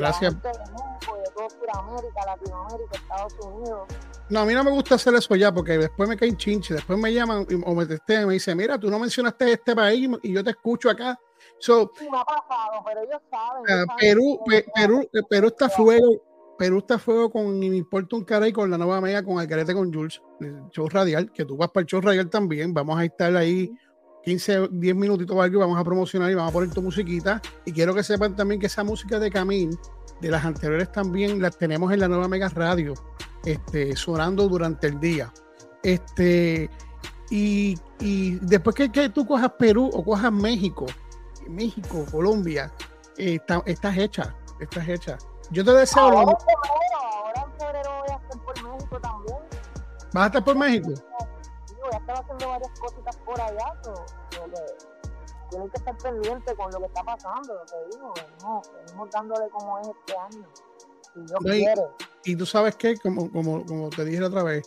la 0.00 0.08
gracias. 0.08 0.32
gente 0.34 0.48
de 0.48 0.58
México, 0.72 1.16
de 1.16 1.30
todo 1.34 1.50
Sudamérica, 1.50 2.26
Latinoamérica, 2.26 2.96
Estados 2.96 3.34
Unidos. 3.44 3.88
No, 4.28 4.40
a 4.40 4.44
mí 4.46 4.54
no 4.54 4.64
me 4.64 4.70
gusta 4.70 4.94
hacer 4.94 5.14
eso 5.14 5.34
ya 5.36 5.52
porque 5.52 5.76
después 5.78 6.08
me 6.08 6.16
caen 6.16 6.36
chinches, 6.36 6.76
después 6.76 6.98
me 6.98 7.12
llaman 7.12 7.46
o 7.66 7.74
me 7.74 7.84
testean 7.86 8.22
y 8.22 8.26
me 8.26 8.32
dicen, 8.34 8.56
mira, 8.56 8.78
tú 8.78 8.90
no 8.90 8.98
mencionaste 8.98 9.52
este 9.52 9.74
país 9.74 10.08
y 10.22 10.32
yo 10.32 10.42
te 10.42 10.50
escucho 10.50 10.88
acá. 10.90 11.18
So, 11.58 11.90
Sí, 11.98 12.08
me 12.10 12.18
ha 12.18 12.24
pasado, 12.24 12.82
pero 12.84 13.00
ellos 13.02 13.20
saben. 13.30 13.62
ah, 13.68 13.72
ellos 13.74 13.86
saben 13.86 13.96
Perú, 14.00 14.40
Pe- 14.46 14.64
Perú, 14.74 15.08
Perú 15.28 15.46
está 15.48 15.68
fuego, 15.68 16.22
Perú 16.56 16.78
está 16.78 16.98
fuego 16.98 17.30
con 17.30 17.58
me 17.58 17.66
importa 17.66 18.14
un 18.16 18.24
cara 18.24 18.46
y 18.46 18.52
con 18.52 18.70
la 18.70 18.78
nueva 18.78 19.00
mega 19.00 19.22
con 19.24 19.38
Algarete 19.38 19.74
con 19.74 19.92
Jules, 19.92 20.22
el 20.40 20.68
show 20.70 20.88
radial, 20.88 21.30
que 21.32 21.44
tú 21.44 21.56
vas 21.56 21.70
para 21.70 21.82
el 21.82 21.86
show 21.88 22.00
radial 22.00 22.30
también, 22.30 22.72
vamos 22.72 22.98
a 22.98 23.04
estar 23.04 23.34
ahí 23.36 23.70
15, 24.24 24.68
10 24.70 24.94
minutitos 24.96 25.36
o 25.36 25.42
algo 25.42 25.56
y 25.56 25.60
vamos 25.60 25.78
a 25.78 25.84
promocionar 25.84 26.30
y 26.30 26.34
vamos 26.34 26.50
a 26.50 26.52
poner 26.52 26.70
tu 26.70 26.82
musiquita. 26.82 27.40
Y 27.64 27.72
quiero 27.72 27.94
que 27.94 28.02
sepan 28.02 28.36
también 28.36 28.60
que 28.60 28.66
esa 28.66 28.84
música 28.84 29.18
de 29.18 29.30
Camín, 29.30 29.76
de 30.20 30.30
las 30.30 30.44
anteriores 30.44 30.90
también, 30.92 31.40
las 31.42 31.56
tenemos 31.58 31.92
en 31.92 32.00
la 32.00 32.08
nueva 32.08 32.28
Mega 32.28 32.48
Radio, 32.50 32.94
este, 33.44 33.96
sonando 33.96 34.48
durante 34.48 34.86
el 34.86 35.00
día. 35.00 35.32
Este, 35.82 36.70
y, 37.30 37.76
y 37.98 38.36
después 38.42 38.76
que, 38.76 38.92
que 38.92 39.08
tú 39.08 39.26
cojas 39.26 39.50
Perú 39.58 39.90
o 39.92 40.04
cojas 40.04 40.30
México, 40.32 40.86
México, 41.48 42.04
Colombia, 42.10 42.72
eh, 43.18 43.34
está- 43.34 43.62
estás 43.66 43.96
hecha, 43.98 44.36
estás 44.60 44.88
hecha. 44.88 45.18
Yo 45.50 45.64
te 45.64 45.72
deseo 45.72 46.02
Ahora 46.04 46.36
febrero, 46.38 47.14
ahora 47.24 47.42
en 47.46 47.60
febrero 47.60 47.90
voy 48.00 48.10
a 48.10 48.16
estar 48.22 48.44
por 48.44 48.62
México 48.72 49.00
también. 49.00 49.36
¿Vas 50.12 50.22
a 50.22 50.26
estar 50.26 50.44
por 50.44 50.56
México? 50.56 50.92
Sí, 51.92 51.98
voy 51.98 52.08
a 52.08 52.12
estar 52.12 52.16
haciendo 52.24 52.48
varias 52.48 52.80
cositas 52.80 53.16
por 53.18 53.40
allá. 53.40 53.80
so, 53.82 53.94
so 54.30 54.44
que 54.44 55.48
tienen 55.50 55.68
que 55.70 55.76
estar 55.78 55.96
pendientes 55.98 56.54
con 56.54 56.70
lo 56.72 56.78
que 56.80 56.86
está 56.86 57.02
pasando, 57.04 57.54
lo 57.54 57.64
que 57.66 57.96
digo. 57.96 58.12
Venimos, 58.14 58.70
venimos 58.86 59.10
dándole 59.10 59.48
como 59.50 59.78
es 59.80 59.88
este 59.88 60.16
año. 60.16 60.48
Si 61.14 61.20
Dios 61.20 61.40
No, 61.42 61.54
y- 61.54 61.58
quiere. 61.64 61.82
Y 62.24 62.36
tú 62.36 62.46
sabes 62.46 62.76
que, 62.76 62.96
como, 62.98 63.30
como, 63.30 63.66
como 63.66 63.90
te 63.90 64.04
dije 64.04 64.20
la 64.20 64.28
otra 64.28 64.44
vez, 64.44 64.62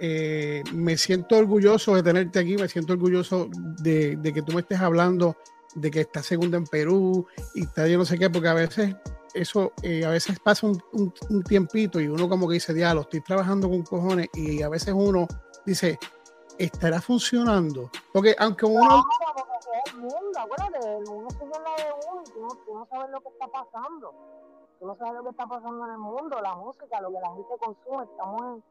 eh, 0.00 0.62
me 0.72 0.96
siento 0.96 1.36
orgulloso 1.36 1.94
de 1.94 2.02
tenerte 2.02 2.38
aquí, 2.40 2.56
me 2.56 2.68
siento 2.68 2.94
orgulloso 2.94 3.48
de, 3.80 4.16
de 4.16 4.32
que 4.32 4.42
tú 4.42 4.52
me 4.54 4.62
estés 4.62 4.80
hablando 4.80 5.36
de 5.76 5.90
que 5.90 6.00
estás 6.00 6.26
segunda 6.26 6.56
en 6.56 6.64
Perú 6.66 7.26
y 7.54 7.64
está 7.64 7.86
yo 7.86 7.98
no 7.98 8.04
sé 8.04 8.18
qué, 8.18 8.28
porque 8.30 8.48
a 8.48 8.54
veces 8.54 8.96
eso 9.34 9.72
eh, 9.82 10.04
a 10.04 10.10
veces 10.10 10.38
pasa 10.40 10.66
un, 10.66 10.82
un- 10.92 11.12
un 11.30 11.42
tiempito 11.42 12.00
y 12.00 12.08
uno 12.08 12.28
como 12.28 12.48
que 12.48 12.54
dice, 12.54 12.72
diablo, 12.74 13.02
estoy 13.02 13.20
trabajando 13.20 13.68
con 13.68 13.82
cojones 13.82 14.28
y 14.34 14.62
a 14.62 14.68
veces 14.68 14.94
uno 14.96 15.26
dice, 15.66 15.98
¿estará 16.58 17.00
funcionando? 17.00 17.90
Porque 18.12 18.34
aunque 18.38 18.66
uno, 18.66 18.80
Claro, 18.88 19.34
porque 19.34 19.52
es 19.84 19.92
el 19.92 20.00
mundo, 20.00 20.38
acuérdate, 20.38 20.96
el 20.96 21.04
mundo 21.06 21.30
sigue 21.30 21.44
en 21.44 21.62
la 21.62 21.74
de 21.76 21.92
uno 22.08 22.22
y 22.22 22.30
tú 22.30 22.40
no, 22.40 22.48
tú 22.48 22.74
no 22.74 22.86
sabes 22.86 23.10
lo 23.10 23.20
que 23.20 23.28
está 23.28 23.46
pasando. 23.48 24.14
Tú 24.78 24.86
no 24.86 24.96
sabes 24.96 25.14
lo 25.14 25.22
que 25.22 25.30
está 25.30 25.46
pasando 25.46 25.84
en 25.86 25.92
el 25.92 25.98
mundo, 25.98 26.40
la 26.40 26.54
música, 26.54 27.00
lo 27.00 27.08
que 27.08 27.20
la 27.20 27.32
gente 27.34 27.54
consume. 27.58 28.04
Estamos 28.04 28.42
en, 28.42 28.62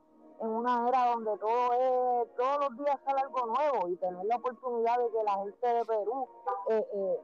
en 0.41 0.49
una 0.49 0.89
era 0.89 1.05
donde 1.07 1.37
todo 1.37 1.73
es, 1.73 2.35
todos 2.35 2.59
los 2.59 2.77
días 2.77 2.99
sale 3.05 3.21
algo 3.21 3.45
nuevo 3.45 3.87
y 3.89 3.95
tener 3.95 4.25
la 4.25 4.35
oportunidad 4.35 4.97
de 4.99 5.09
que 5.09 5.23
la 5.23 5.35
gente 5.37 5.67
de 5.67 5.85
Perú 5.85 6.27
eh, 6.69 6.87
eh, 6.93 7.17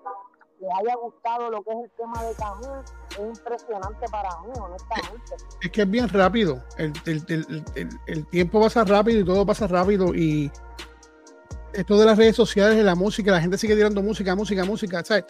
le 0.59 0.67
haya 0.71 0.95
gustado 0.95 1.49
lo 1.49 1.63
que 1.63 1.71
es 1.71 1.77
el 1.83 1.91
tema 1.91 2.23
de 2.23 2.35
Camil 2.35 2.83
impresionante 3.27 4.05
para 4.11 4.29
mí, 4.41 4.49
honestamente. 4.59 5.35
es 5.61 5.71
que 5.71 5.81
es 5.81 5.89
bien 5.89 6.07
rápido, 6.09 6.63
el, 6.77 6.93
el- 7.05 7.63
el- 7.75 7.99
el- 8.07 8.25
tiempo 8.27 8.61
pasa 8.61 8.83
rápido 8.83 9.19
y 9.19 9.25
todo 9.25 9.45
pasa 9.45 9.67
rápido 9.67 10.13
y 10.15 10.51
esto 11.73 11.97
de 11.99 12.05
las 12.05 12.17
redes 12.17 12.35
sociales, 12.35 12.77
de 12.77 12.83
la 12.83 12.95
música, 12.95 13.31
la 13.31 13.41
gente 13.41 13.57
sigue 13.57 13.75
tirando 13.75 14.01
música, 14.01 14.35
música, 14.35 14.63
música, 14.65 15.03
¿sabes? 15.05 15.25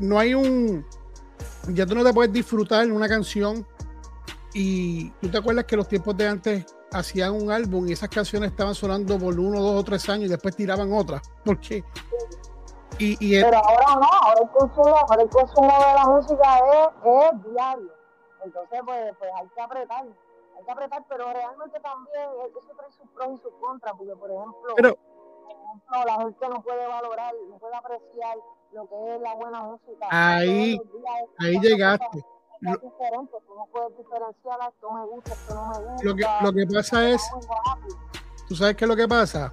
No 0.00 0.18
hay 0.18 0.34
un, 0.34 0.86
ya 1.68 1.84
tú 1.84 1.94
no 1.94 2.04
te 2.04 2.12
puedes 2.12 2.32
disfrutar 2.32 2.90
una 2.90 3.08
canción 3.08 3.66
y 4.54 5.10
tú 5.20 5.28
te 5.28 5.38
acuerdas 5.38 5.64
que 5.64 5.76
los 5.76 5.88
tiempos 5.88 6.16
de 6.16 6.28
antes 6.28 6.66
hacían 6.92 7.32
un 7.34 7.50
álbum 7.50 7.86
y 7.88 7.92
esas 7.92 8.08
canciones 8.08 8.50
estaban 8.50 8.74
sonando 8.74 9.18
por 9.18 9.38
uno, 9.38 9.60
dos 9.60 9.80
o 9.80 9.84
tres 9.84 10.08
años 10.08 10.26
y 10.26 10.28
después 10.28 10.56
tiraban 10.56 10.92
otras, 10.92 11.20
porque 11.44 11.84
y, 12.98 13.16
y 13.20 13.36
el- 13.36 13.44
Pero 13.44 13.58
ahora 13.58 13.94
no, 13.96 14.06
ahora 14.06 14.40
el 14.42 14.48
consumo, 14.50 14.96
ahora 15.08 15.22
el 15.22 15.28
consumo 15.30 15.72
de 15.72 15.94
la 15.94 16.06
música 16.06 16.58
es, 16.58 16.88
es 17.04 17.52
diario. 17.52 17.92
Entonces, 18.44 18.80
pues, 18.84 19.16
pues 19.18 19.30
hay 19.36 19.48
que 19.48 19.60
apretar, 19.60 20.04
hay 20.04 20.64
que 20.64 20.70
apretar, 20.70 21.04
pero 21.08 21.32
realmente 21.32 21.80
también 21.80 22.28
eso 22.50 22.68
trae 22.76 22.92
sus 22.92 23.08
pros 23.10 23.28
y 23.34 23.36
sus 23.42 23.52
contras, 23.60 23.94
porque 23.96 24.14
por 24.16 24.30
ejemplo, 24.30 24.74
Pero- 24.76 24.96
por 24.96 25.50
ejemplo, 25.56 26.04
la 26.06 26.22
gente 26.24 26.48
no 26.48 26.62
puede 26.62 26.86
valorar, 26.86 27.34
no 27.50 27.58
puede 27.58 27.74
apreciar 27.76 28.36
lo 28.72 28.86
que 28.88 29.14
es 29.14 29.20
la 29.20 29.34
buena 29.34 29.62
música. 29.62 30.06
Ahí- 30.10 30.78
días 30.78 31.22
ahí 31.38 31.58
llegaste. 31.60 32.24
gusta. 35.04 35.34
Lo 36.02 36.14
que- 36.14 36.26
lo 36.42 36.52
que 36.52 36.66
pasa 36.66 37.08
es-. 37.08 37.30
¿Tú 38.48 38.54
sabes 38.56 38.76
qué 38.76 38.84
es 38.84 38.88
lo 38.88 38.96
que 38.96 39.06
pasa? 39.08 39.52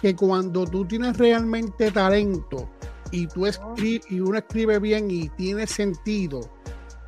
Que 0.00 0.14
cuando 0.14 0.64
tú 0.64 0.86
tienes 0.86 1.16
realmente 1.18 1.90
talento 1.90 2.68
y 3.10 3.26
tú 3.26 3.46
escribes 3.46 4.10
y 4.10 4.20
uno 4.20 4.38
escribe 4.38 4.78
bien 4.78 5.10
y 5.10 5.28
tiene 5.30 5.66
sentido, 5.66 6.40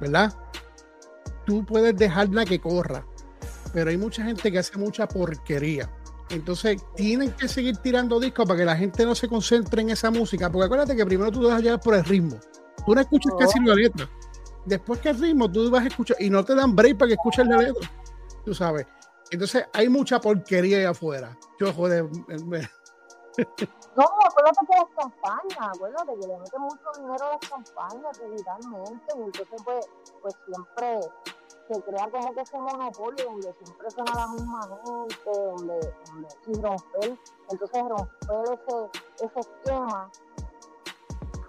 ¿verdad? 0.01 0.33
Tú 1.47 1.65
puedes 1.65 1.97
dejarla 1.97 2.45
que 2.45 2.61
corra. 2.61 3.07
Pero 3.73 3.91
hay 3.91 3.97
mucha 3.97 4.25
gente 4.25 4.51
que 4.51 4.59
hace 4.59 4.79
mucha 4.79 5.07
porquería. 5.09 5.91
Entonces 6.31 6.83
tienen 6.95 7.33
que 7.33 7.49
seguir 7.49 7.77
tirando 7.79 8.21
discos 8.21 8.47
para 8.47 8.59
que 8.59 8.65
la 8.65 8.77
gente 8.77 9.05
no 9.07 9.15
se 9.15 9.29
concentre 9.29 9.83
en 9.83 9.91
esa 9.91 10.11
música. 10.11 10.51
Porque 10.51 10.67
acuérdate 10.67 10.95
que 10.97 11.05
primero 11.07 11.31
tú 11.31 11.43
dejas 11.45 11.63
llevar 11.63 11.81
por 11.81 11.95
el 11.95 12.05
ritmo. 12.05 12.39
Tú 12.85 12.95
no 12.95 13.01
escuchas 13.01 13.33
casi 13.39 13.61
la 13.61 13.75
letra. 13.75 14.09
Después 14.67 15.01
que 15.01 15.11
el 15.11 15.19
ritmo 15.21 15.51
tú 15.51 15.71
vas 15.71 15.85
a 15.85 15.89
escuchar 15.89 16.17
y 16.21 16.29
no 16.29 16.45
te 16.45 16.55
dan 16.55 16.75
break 16.77 16.99
para 16.99 17.09
que 17.09 17.15
escuches 17.15 17.47
la 17.47 17.57
letra. 17.59 17.91
Tú 18.45 18.55
sabes. 18.55 18.87
Entonces 19.31 19.65
hay 19.73 19.89
mucha 19.89 20.21
porquería 20.21 20.79
ahí 20.79 20.85
afuera. 20.85 21.37
Yo, 21.61 21.73
joder, 21.73 22.07
me- 22.47 22.69
No, 23.97 24.05
acuérdate 24.25 24.67
que 24.67 24.79
las 24.79 24.91
campañas, 24.97 25.77
acuérdate 25.77 26.19
que 26.21 26.27
le 26.27 26.39
meten 26.39 26.61
mucho 26.61 26.91
dinero 26.97 27.25
a 27.25 27.31
las 27.31 27.51
campañas 27.51 28.21
digitalmente 28.21 29.15
y 29.17 29.23
entonces 29.23 29.63
pues, 29.65 29.89
pues 30.23 30.35
siempre 30.47 31.01
se 31.69 31.83
crea 31.83 32.11
como 32.11 32.35
que 32.35 32.41
ese 32.41 32.59
monopolio 32.59 33.25
donde 33.27 33.53
siempre 33.63 33.91
suena 33.91 34.13
la 34.15 34.29
misma 34.29 34.61
gente, 34.85 35.31
donde, 35.35 35.95
donde 36.07 36.29
y 36.47 36.61
romper, 36.61 37.19
entonces 37.51 37.83
romper 37.89 38.59
ese, 38.59 39.25
ese 39.25 39.41
esquema 39.41 40.11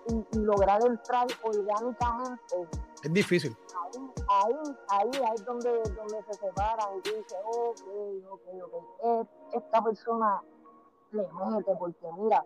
y, 0.10 0.26
y 0.32 0.40
lograr 0.40 0.86
entrar 0.86 1.28
orgánicamente 1.44 2.68
es 3.04 3.14
difícil. 3.14 3.56
ahí, 3.82 4.12
ahí, 4.28 4.54
ahí, 4.90 5.10
ahí 5.24 5.36
es 5.36 5.46
donde, 5.46 5.72
donde 5.72 6.24
se 6.24 6.34
separan 6.34 6.98
y 6.98 7.02
tú 7.02 7.12
dices, 7.16 7.38
ok, 7.46 7.82
ok, 8.30 8.42
ok, 9.02 9.28
esta 9.54 9.82
persona 9.82 10.44
le 11.12 11.24
mete 11.52 11.72
porque 11.78 12.08
mira, 12.18 12.44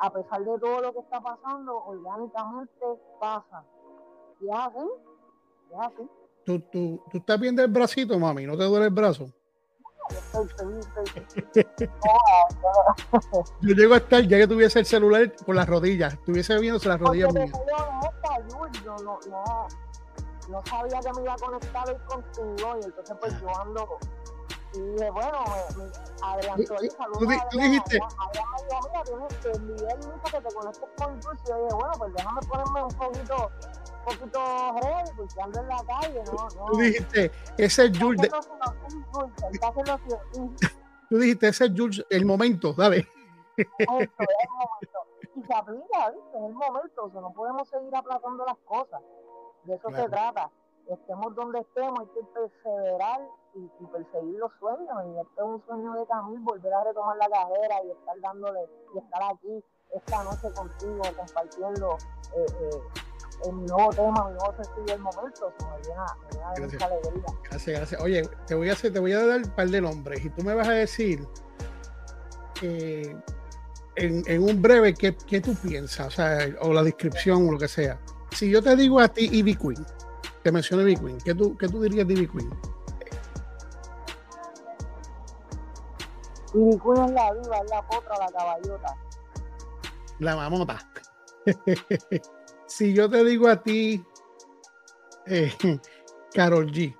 a 0.00 0.12
pesar 0.12 0.40
de 0.44 0.58
todo 0.58 0.80
lo 0.80 0.92
que 0.92 0.98
está 1.00 1.20
pasando, 1.20 1.76
orgánicamente 1.84 2.84
pasa. 3.20 3.64
Es 4.40 4.48
así, 4.52 4.78
es 5.70 5.78
así. 5.80 6.10
¿Tú, 6.44 6.58
tú, 6.72 7.02
tú 7.10 7.18
estás 7.18 7.38
bien 7.38 7.54
del 7.54 7.70
bracito, 7.70 8.18
mami, 8.18 8.46
no 8.46 8.56
te 8.56 8.64
duele 8.64 8.86
el 8.86 8.92
brazo. 8.92 9.26
Yo 10.10 10.18
estoy, 10.42 10.78
estoy, 10.80 11.04
estoy- 11.54 11.88
No, 13.12 13.42
yo- 13.60 13.74
llego 13.74 13.94
a 13.94 13.98
estar, 13.98 14.22
ya 14.22 14.38
que 14.38 14.48
tuviese 14.48 14.80
el 14.80 14.86
celular 14.86 15.32
por 15.46 15.54
las 15.54 15.68
rodillas, 15.68 16.14
estuviese 16.14 16.58
viéndose 16.58 16.88
las 16.88 16.98
rodillas 17.00 17.32
mías. 17.32 17.50
yo 18.84 18.96
no, 19.04 19.18
no, 19.28 19.66
no 20.48 20.60
sabía 20.66 20.98
que 21.00 21.12
me 21.14 21.22
iba 21.22 21.34
a 21.34 21.36
conectar 21.36 21.88
hoy 21.88 21.96
contigo 22.06 22.76
y 22.80 22.84
entonces 22.84 23.16
pues 23.20 23.40
yo 23.40 23.48
ando 23.60 23.88
y 24.74 24.80
dije, 24.80 25.10
bueno, 25.10 25.38
me, 25.76 25.84
Tú- 26.64 26.74
tú- 27.50 27.58
dijiste- 27.58 28.00
mira, 28.00 29.02
tienes 30.00 30.30
que 30.30 30.40
te 30.40 30.54
conectes 30.54 30.88
con 30.96 31.22
Jules 31.22 31.40
y 31.44 31.48
yo 31.48 31.56
dije, 31.56 31.74
bueno, 31.74 31.92
pues 31.98 32.14
déjame 32.14 32.40
ponerme 32.48 32.82
un 32.82 32.94
poquito, 32.94 33.50
un 33.98 34.04
poquito 34.04 34.40
ready 34.82 35.10
porque 35.16 35.42
ando 35.42 35.60
en 35.60 35.68
la 35.68 35.84
calle, 35.84 36.22
no, 36.24 36.32
no. 36.32 36.48
Tú 36.72 36.78
dijiste, 36.78 37.30
ese 37.58 37.84
es 37.86 37.98
Jules, 37.98 38.30
tú 41.08 41.18
dijiste, 41.18 41.48
ese 41.48 41.64
es 41.66 41.72
Jules, 41.76 42.04
el 42.10 42.24
momento, 42.24 42.72
dale. 42.72 43.06
Esto 43.56 43.72
es 43.78 43.88
el 44.08 44.18
momento. 44.50 44.98
Y 45.34 45.42
se 45.44 45.54
aplica, 45.54 46.10
¿viste? 46.10 46.38
Es 46.38 46.44
el 46.44 46.54
momento. 46.54 47.04
O 47.04 47.10
sea, 47.10 47.20
no 47.20 47.32
podemos 47.32 47.68
seguir 47.68 47.94
aplazando 47.94 48.44
las 48.46 48.56
cosas. 48.64 49.00
De 49.64 49.74
eso 49.74 49.88
Claro. 49.88 50.04
se 50.04 50.10
trata. 50.10 50.50
Estemos 50.88 51.34
donde 51.34 51.60
estemos, 51.60 52.00
hay 52.00 52.06
que 52.06 52.22
perseverar 52.34 53.20
y, 53.54 53.60
y 53.60 53.86
perseguir 53.86 54.38
los 54.38 54.52
sueños. 54.58 54.96
Y 55.06 55.20
este 55.20 55.34
es 55.36 55.42
un 55.42 55.62
sueño 55.66 55.92
de 55.94 56.06
Camil, 56.06 56.40
volver 56.40 56.74
a 56.74 56.84
retomar 56.84 57.16
la 57.16 57.28
carrera 57.28 57.84
y 57.84 57.90
estar 57.90 58.20
dándole, 58.20 58.60
y 58.94 58.98
estar 58.98 59.22
aquí 59.32 59.64
esta 59.94 60.24
noche 60.24 60.52
contigo, 60.54 61.02
compartiendo 61.16 61.96
eh, 62.34 62.46
eh, 62.60 62.80
el 63.44 63.66
nuevo 63.66 63.90
tema, 63.90 64.28
mi 64.28 64.34
nuevo 64.34 64.54
sencillo 64.56 64.84
del 64.86 64.98
momento. 65.00 65.52
Me 65.58 65.82
llena, 65.82 66.06
me 66.22 66.30
llena 66.30 66.52
de 66.52 66.60
mucha 66.60 66.86
alegría. 66.86 67.24
Gracias, 67.50 67.76
gracias. 67.78 68.02
Oye, 68.02 68.22
te 68.46 68.54
voy 68.54 68.70
a 68.70 68.72
hacer, 68.72 68.92
te 68.92 69.00
voy 69.00 69.12
a 69.12 69.26
dar 69.26 69.38
un 69.38 69.50
par 69.50 69.68
de 69.68 69.80
nombres 69.80 70.24
y 70.24 70.30
tú 70.30 70.42
me 70.42 70.54
vas 70.54 70.68
a 70.68 70.72
decir 70.72 71.26
eh, 72.62 73.16
en, 73.96 74.22
en 74.26 74.42
un 74.42 74.62
breve 74.62 74.94
qué, 74.94 75.16
qué 75.16 75.40
tú 75.40 75.54
piensas, 75.54 76.06
o 76.06 76.10
sea, 76.10 76.38
o 76.62 76.72
la 76.72 76.82
descripción 76.82 77.48
o 77.48 77.52
lo 77.52 77.58
que 77.58 77.68
sea. 77.68 78.00
Si 78.30 78.50
yo 78.50 78.62
te 78.62 78.74
digo 78.76 78.98
a 78.98 79.08
ti 79.08 79.28
Ivy 79.30 79.56
Queen, 79.56 79.86
te 80.42 80.50
menciono 80.50 80.82
Ivy 80.82 80.96
Queen, 80.96 81.18
¿qué 81.18 81.34
tú, 81.34 81.56
qué 81.56 81.68
tú 81.68 81.80
dirías 81.80 82.06
de 82.06 82.14
Ivy 82.14 82.28
Queen? 82.28 82.50
Y 86.54 86.58
mi 86.58 86.78
cuña 86.78 87.06
es 87.06 87.12
la 87.12 87.32
viva, 87.32 87.58
es 87.58 87.70
la 87.70 87.86
potra, 87.86 88.18
la 88.18 88.32
caballota. 88.32 88.96
La 90.18 90.36
mamota. 90.36 90.78
si 92.66 92.92
yo 92.92 93.08
te 93.08 93.24
digo 93.24 93.48
a 93.48 93.62
ti 93.62 94.04
eh, 95.26 95.52
Carol 96.34 96.70
G, 96.70 96.96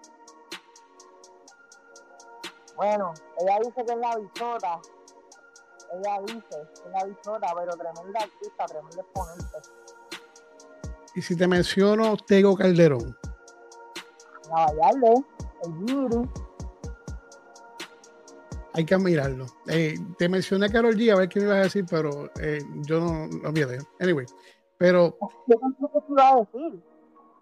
Bueno, 2.77 3.13
ella 3.39 3.59
dice 3.59 3.85
que 3.85 3.93
es 3.93 3.99
la 3.99 4.17
bichota. 4.17 4.81
Ella 5.93 6.21
dice 6.27 6.49
que 6.51 6.89
es 6.89 6.93
la 6.93 7.05
bichota, 7.05 7.55
pero 7.55 7.77
tremenda 7.77 8.21
artista, 8.21 8.65
tremenda 8.67 9.03
exponente. 9.03 9.59
y 11.15 11.23
si 11.23 11.37
te 11.37 11.47
menciono 11.47 12.17
Tego 12.17 12.57
Calderón, 12.57 13.17
El 14.55 16.29
hay 18.75 18.85
que 18.87 18.99
mirarlo. 18.99 19.47
Eh, 19.69 19.95
te 20.19 20.29
mencioné 20.29 20.67
a 20.67 20.69
Carol 20.71 20.97
G, 20.97 21.13
a 21.13 21.17
ver 21.17 21.29
qué 21.29 21.41
me 21.41 21.47
ibas 21.47 21.59
a 21.59 21.63
decir, 21.63 21.85
pero 21.89 22.31
eh, 22.41 22.59
yo 22.87 23.01
no, 23.01 23.27
no 23.29 23.53
me. 23.53 23.63
Anyway, 24.01 24.27
pero 24.79 25.17
yo 25.47 25.59
te 25.59 26.13
iba 26.13 26.29
a 26.31 26.37
decir. 26.37 26.83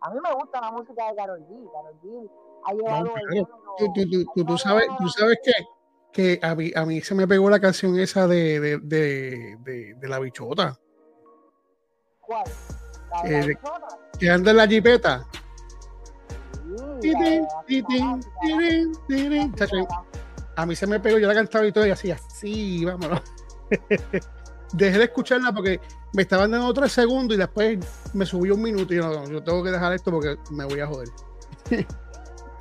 A 0.03 0.11
mí 0.11 0.19
me 0.23 0.35
gusta 0.35 0.61
la 0.61 0.73
música 0.73 1.09
de 1.11 1.17
Karol 1.17 1.41
G. 1.41 1.71
Karol 1.73 2.01
G 2.03 2.31
ha 2.65 2.75
No, 2.75 3.15
el 3.17 3.29
género- 3.29 3.49
tú, 3.79 3.93
tú- 3.95 4.11
tú- 4.11 4.25
tú- 4.35 4.45
tú 4.45 4.55
ha 4.55 4.59
sabes, 4.59 4.87
tú 4.99 5.09
sabes 5.09 5.39
que, 5.45 5.53
que 6.13 6.41
a, 6.45 6.55
mí, 6.55 6.73
a 6.75 6.85
mí 6.85 7.01
se 7.01 7.15
me 7.15 7.29
pegó 7.29 7.49
la 7.49 7.61
canción 7.61 7.99
esa 7.99 8.27
de, 8.27 8.59
de, 8.61 8.79
de, 8.79 9.57
de- 9.61 9.95
de 9.95 10.09
la 10.09 10.19
bichota, 10.19 10.77
¿Cuál? 12.21 12.45
La 13.11 13.23
de 13.23 13.29
Eh, 13.37 13.41
la 13.41 13.47
bichota. 13.47 13.99
que 14.19 14.31
anda 14.31 14.51
en 14.51 14.57
la 14.57 14.67
jipeta. 14.67 15.25
A 20.57 20.67
mí 20.67 20.77
se 20.77 20.87
me 20.87 21.01
pegó, 21.01 21.19
yo 21.19 21.29
la 21.29 21.35
cantaba 21.35 21.67
y 21.67 21.73
todo 21.73 21.87
y 21.87 21.91
así, 21.91 22.11
así, 22.11 22.85
vámonos. 22.85 23.23
Dejé 24.73 24.99
de 24.99 25.05
escucharla 25.05 25.53
porque 25.53 25.81
me 26.13 26.23
estaban 26.23 26.51
dando 26.51 26.73
tres 26.73 26.93
segundos 26.93 27.35
y 27.37 27.39
después 27.39 27.79
me 28.15 28.25
subió 28.27 28.55
un 28.55 28.63
minuto 28.63 28.93
y 28.95 28.99
yo, 28.99 29.09
no, 29.09 29.29
yo 29.29 29.43
tengo 29.43 29.63
que 29.65 29.71
dejar 29.71 29.93
esto 29.95 30.11
porque 30.11 30.37
me 30.53 30.65
voy 30.65 30.81
a 30.81 30.87
joder. 30.87 31.09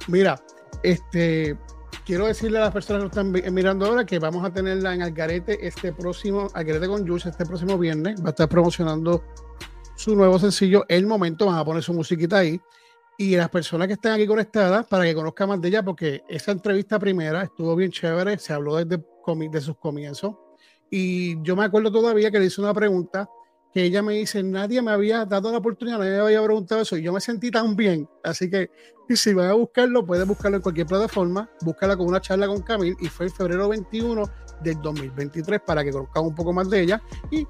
Mira, 0.08 0.42
este, 0.82 1.58
quiero 2.06 2.26
decirle 2.28 2.58
a 2.58 2.62
las 2.62 2.72
personas 2.72 3.04
que 3.04 3.08
están 3.10 3.32
vi- 3.32 3.44
mirando 3.52 3.86
ahora 3.86 4.06
que 4.06 4.18
vamos 4.18 4.44
a 4.46 4.52
tenerla 4.52 4.94
en 4.96 5.04
Algarete 5.04 5.68
este 5.68 5.94
próximo, 5.94 6.48
Algarete 6.54 6.88
con 6.88 7.08
Juice 7.08 7.30
este 7.30 7.46
próximo 7.46 7.78
viernes. 7.78 8.20
Va 8.24 8.28
a 8.28 8.30
estar 8.30 8.50
promocionando 8.50 9.24
su 9.96 10.16
nuevo 10.16 10.40
sencillo 10.40 10.86
El 10.88 11.06
Momento. 11.06 11.46
Van 11.46 11.58
a 11.58 11.66
poner 11.66 11.84
su 11.84 11.94
musiquita 11.94 12.38
ahí. 12.38 12.60
Y 13.22 13.36
las 13.36 13.50
personas 13.50 13.88
que 13.88 13.96
están 13.96 14.14
aquí 14.14 14.26
conectadas 14.26 14.88
para 14.88 15.04
que 15.04 15.14
conozcan 15.14 15.50
más 15.50 15.60
de 15.60 15.68
ella, 15.68 15.84
porque 15.84 16.24
esa 16.30 16.54
entrevista 16.54 16.98
primera 16.98 17.44
estuvo 17.44 17.76
bien 17.76 17.92
chévere, 17.92 18.38
se 18.38 18.54
habló 18.54 18.78
desde 18.78 19.04
de 19.52 19.62
sus 19.62 19.78
comienzos. 19.78 20.36
Y 20.90 21.40
yo 21.44 21.58
me 21.58 21.66
acuerdo 21.66 21.92
todavía 21.92 22.32
que 22.32 22.40
le 22.40 22.46
hice 22.46 22.62
una 22.62 22.74
pregunta 22.74 23.30
que 23.74 23.84
ella 23.84 24.02
me 24.02 24.14
dice, 24.14 24.42
nadie 24.42 24.82
me 24.82 24.92
había 24.92 25.26
dado 25.26 25.52
la 25.52 25.58
oportunidad, 25.58 26.00
nadie 26.00 26.12
me 26.12 26.22
había 26.22 26.44
preguntado 26.44 26.82
eso, 26.82 26.96
y 26.96 27.04
yo 27.04 27.12
me 27.12 27.20
sentí 27.20 27.52
tan 27.52 27.76
bien. 27.76 28.10
Así 28.24 28.50
que 28.50 28.72
si 29.10 29.34
van 29.34 29.50
a 29.50 29.54
buscarlo, 29.54 30.06
pueden 30.06 30.28
buscarlo 30.28 30.56
en 30.56 30.64
cualquier 30.64 30.88
plataforma, 30.88 31.50
búscala 31.62 31.98
con 31.98 32.08
una 32.08 32.22
charla 32.22 32.48
con 32.48 32.62
Camil, 32.62 32.96
y 33.02 33.08
fue 33.08 33.26
el 33.26 33.32
febrero 33.34 33.68
21 33.68 34.24
del 34.64 34.82
2023 34.82 35.60
para 35.68 35.84
que 35.84 35.92
conozcan 35.92 36.24
un 36.24 36.34
poco 36.34 36.54
más 36.54 36.70
de 36.70 36.82
ella, 36.82 37.04
y 37.30 37.46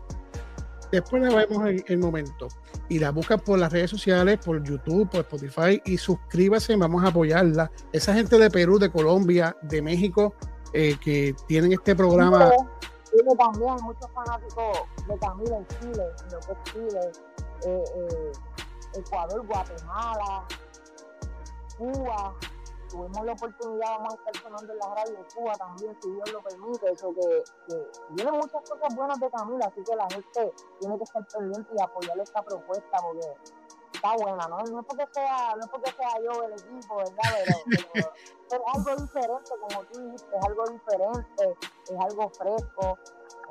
después 0.92 1.22
le 1.22 1.36
vemos 1.36 1.68
el, 1.88 1.98
momento. 1.98 2.48
Y 2.88 3.00
la 3.00 3.12
buscan 3.12 3.40
por 3.40 3.60
las 3.60 3.72
redes 3.72 3.90
sociales, 3.90 4.40
por 4.44 4.64
YouTube, 4.64 5.10
por 5.10 5.22
Spotify, 5.22 5.82
y 5.86 5.98
suscríbase, 5.98 6.76
vamos 6.76 7.04
a 7.04 7.08
apoyarla. 7.08 7.72
Esa 7.92 8.14
gente 8.14 8.38
de 8.38 8.50
Perú, 8.50 8.80
de 8.80 8.92
Colombia, 8.92 9.56
de 9.62 9.82
México, 9.82 10.34
eh, 10.74 10.96
que 11.02 11.36
tienen 11.48 11.74
este 11.74 11.96
programa. 11.96 12.52
Chile 13.10 13.32
también, 13.38 13.76
muchos 13.82 14.10
fanáticos 14.14 14.78
de 15.08 15.18
Camila 15.18 15.58
en 15.58 15.68
Chile, 15.68 16.04
lo 16.32 16.40
que 16.40 16.72
Chile, 16.72 17.12
eh, 17.66 17.84
eh, 17.96 18.32
Ecuador, 18.96 19.46
Guatemala, 19.48 20.46
Cuba. 21.78 22.36
Tuvimos 22.90 23.26
la 23.26 23.34
oportunidad, 23.34 23.88
vamos 23.98 24.14
a 24.14 24.18
estar 24.18 24.44
sonando 24.44 24.74
en 24.74 24.80
la 24.80 24.96
radio 24.96 25.18
de 25.18 25.26
Cuba 25.36 25.54
también, 25.54 25.98
si 26.02 26.12
Dios 26.12 26.32
lo 26.34 26.42
permite. 26.42 26.92
Eso 26.92 27.14
que, 27.14 27.44
que 27.68 27.88
vienen 28.10 28.34
muchas 28.34 28.68
cosas 28.70 28.96
buenas 28.96 29.20
de 29.20 29.30
Camila, 29.30 29.66
así 29.66 29.84
que 29.84 29.96
la 29.96 30.08
gente 30.10 30.54
tiene 30.80 30.98
que 30.98 31.04
estar 31.04 31.28
pendiente 31.28 31.70
y 31.78 31.82
apoyar 31.82 32.20
esta 32.20 32.42
propuesta 32.42 32.98
porque 33.02 33.28
está 33.94 34.16
buena, 34.16 34.48
¿no? 34.48 34.58
No 34.64 34.80
es 34.80 34.86
porque 34.86 35.06
sea, 35.14 35.56
no 35.56 35.62
es 35.62 35.68
porque 35.70 35.92
sea 35.92 36.10
yo 36.24 36.44
el 36.44 36.54
equipo, 36.54 36.98
¿verdad? 36.98 37.14
Pero, 37.94 38.12
pero 38.50 38.64
es 38.66 38.76
algo 38.76 39.02
diferente, 39.02 39.52
como 39.60 39.84
tú 39.86 40.00
dijiste, 40.00 40.38
es 40.38 40.46
algo 40.46 40.64
diferente, 40.68 41.58
es 41.90 42.00
algo 42.00 42.30
fresco, 42.30 42.98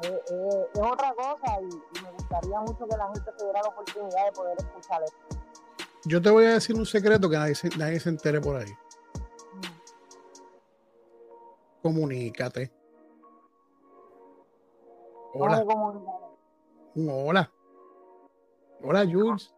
eh, 0.03 0.23
eh, 0.31 0.69
es 0.75 0.81
otra 0.81 1.13
cosa 1.15 1.61
y, 1.61 1.99
y 1.99 2.03
me 2.03 2.11
gustaría 2.13 2.61
mucho 2.61 2.87
que 2.89 2.97
la 2.97 3.07
gente 3.07 3.33
se 3.37 3.45
diera 3.45 3.63
la 3.63 3.69
oportunidad 3.69 4.25
de 4.25 4.33
poder 4.33 4.57
escuchar 4.59 5.03
esto. 5.03 5.39
Yo 6.05 6.23
te 6.23 6.31
voy 6.31 6.47
a 6.47 6.53
decir 6.55 6.77
un 6.77 6.87
secreto 6.87 7.29
que 7.29 7.37
nadie 7.37 7.55
se, 7.55 7.69
nadie 7.77 8.01
se 8.01 8.09
entere 8.09 8.41
por 8.41 8.57
ahí. 8.57 8.75
Comunícate. 11.83 12.73
Hola, 15.35 15.65
un 16.95 17.09
hola. 17.11 17.53
Hola, 18.83 19.05
Jules. 19.05 19.55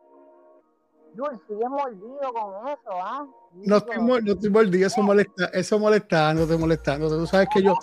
Jules, 1.16 1.40
sigue 1.48 1.68
mordido 1.68 2.32
con 2.32 2.68
eso, 2.68 2.90
¿ah? 2.92 3.26
No 3.54 3.76
estoy, 3.76 3.96
no 3.98 4.32
estoy 4.32 4.50
mordido, 4.50 4.86
eso 4.86 5.02
molesta, 5.02 5.46
eso 5.46 5.78
molestándote, 5.78 6.56
molestándote. 6.56 7.16
Tú 7.16 7.26
sabes 7.26 7.48
que 7.52 7.62
yo, 7.62 7.74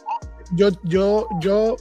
yo, 0.53 0.69
yo, 0.83 1.27
yo, 1.39 1.75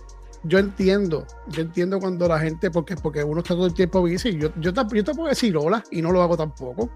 yo 0.45 0.59
entiendo, 0.59 1.25
yo 1.49 1.63
entiendo 1.63 2.01
cuando 2.01 2.27
la 2.29 2.39
gente, 2.39 2.71
porque, 2.71 2.97
porque 2.97 3.23
uno 3.23 3.41
está 3.41 3.55
todo 3.55 3.67
el 3.67 3.75
tiempo 3.75 4.01
busy. 4.01 4.39
Yo, 4.39 4.49
yo, 4.57 4.73
te, 4.73 4.83
yo 4.97 5.05
te 5.05 5.15
puedo 5.15 5.29
decir 5.29 5.57
hola 5.57 5.83
y 5.91 6.03
no 6.03 6.13
lo 6.13 6.23
hago 6.23 6.37
tampoco. 6.37 6.89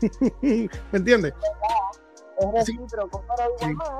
¿Me 0.42 0.68
entiendes? 0.92 1.34
Es 2.38 2.52
recíproco, 2.52 3.24
pero 3.28 3.70
igual 3.70 3.90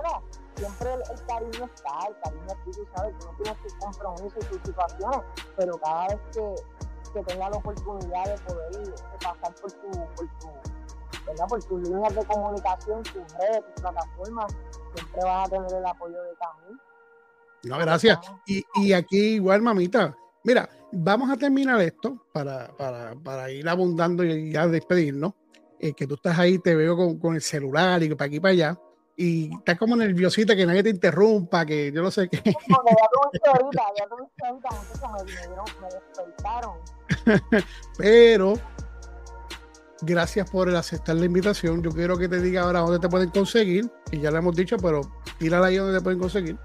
siempre 0.56 0.94
el, 0.94 1.00
el 1.00 1.26
cariño 1.26 1.70
está, 1.74 2.08
el 2.08 2.16
cariño 2.22 2.46
aquí, 2.50 2.70
tú 2.72 2.86
sabes, 2.94 3.14
que 3.18 3.24
no 3.24 3.32
tienes 3.42 3.62
tus 3.62 3.74
compromisos 3.74 4.44
y 4.44 4.46
tus 4.46 4.62
situaciones, 4.62 5.20
pero 5.56 5.78
cada 5.78 6.08
vez 6.08 6.18
que, 6.32 6.54
que 7.12 7.22
tenga 7.24 7.50
la 7.50 7.56
oportunidad 7.56 8.24
de 8.24 8.38
poder 8.44 8.86
de 8.86 8.92
pasar 9.22 9.54
por 9.60 9.72
tu, 9.72 9.90
por 9.90 10.38
tu, 10.38 10.48
¿verdad? 11.26 11.46
por 11.48 11.64
tus 11.64 11.88
líneas 11.88 12.14
de 12.14 12.24
comunicación, 12.24 13.02
tus 13.02 13.32
redes, 13.38 13.64
tus 13.74 13.82
plataformas, 13.82 14.56
siempre 14.94 15.24
vas 15.24 15.46
a 15.46 15.50
tener 15.50 15.72
el 15.72 15.86
apoyo 15.86 16.22
de 16.22 16.34
Camil. 16.36 16.80
No, 17.64 17.78
gracias. 17.78 18.18
Y, 18.46 18.62
y 18.74 18.92
aquí 18.92 19.34
igual, 19.36 19.62
mamita. 19.62 20.14
Mira, 20.42 20.68
vamos 20.92 21.30
a 21.30 21.36
terminar 21.36 21.80
esto 21.80 22.26
para, 22.32 22.68
para, 22.76 23.14
para 23.14 23.50
ir 23.50 23.66
abundando 23.68 24.22
y 24.24 24.52
ya 24.52 24.66
despedirnos. 24.66 25.32
Eh, 25.80 25.92
que 25.92 26.06
tú 26.06 26.14
estás 26.14 26.38
ahí, 26.38 26.58
te 26.58 26.74
veo 26.74 26.96
con, 26.96 27.18
con 27.18 27.34
el 27.34 27.42
celular 27.42 28.02
y 28.02 28.14
para 28.14 28.26
aquí 28.26 28.36
y 28.36 28.40
para 28.40 28.52
allá. 28.52 28.80
Y 29.16 29.54
estás 29.56 29.78
como 29.78 29.94
nerviosita, 29.94 30.56
que 30.56 30.66
nadie 30.66 30.82
te 30.82 30.90
interrumpa, 30.90 31.64
que 31.64 31.92
yo 31.92 32.02
no 32.02 32.10
sé 32.10 32.28
qué. 32.28 32.42
Me. 32.44 32.54
Pero 37.98 38.54
gracias 40.02 40.50
por 40.50 40.68
el 40.68 40.76
aceptar 40.76 41.16
la 41.16 41.26
invitación. 41.26 41.82
Yo 41.82 41.90
quiero 41.90 42.16
que 42.16 42.28
te 42.28 42.40
diga 42.40 42.62
ahora 42.62 42.80
dónde 42.80 42.98
te 42.98 43.08
pueden 43.08 43.30
conseguir, 43.30 43.90
que 44.10 44.18
ya 44.18 44.30
lo 44.30 44.38
hemos 44.38 44.56
dicho, 44.56 44.76
pero 44.76 45.00
tírala 45.38 45.68
ahí 45.68 45.76
donde 45.76 45.98
te 45.98 46.02
pueden 46.02 46.18
conseguir. 46.18 46.58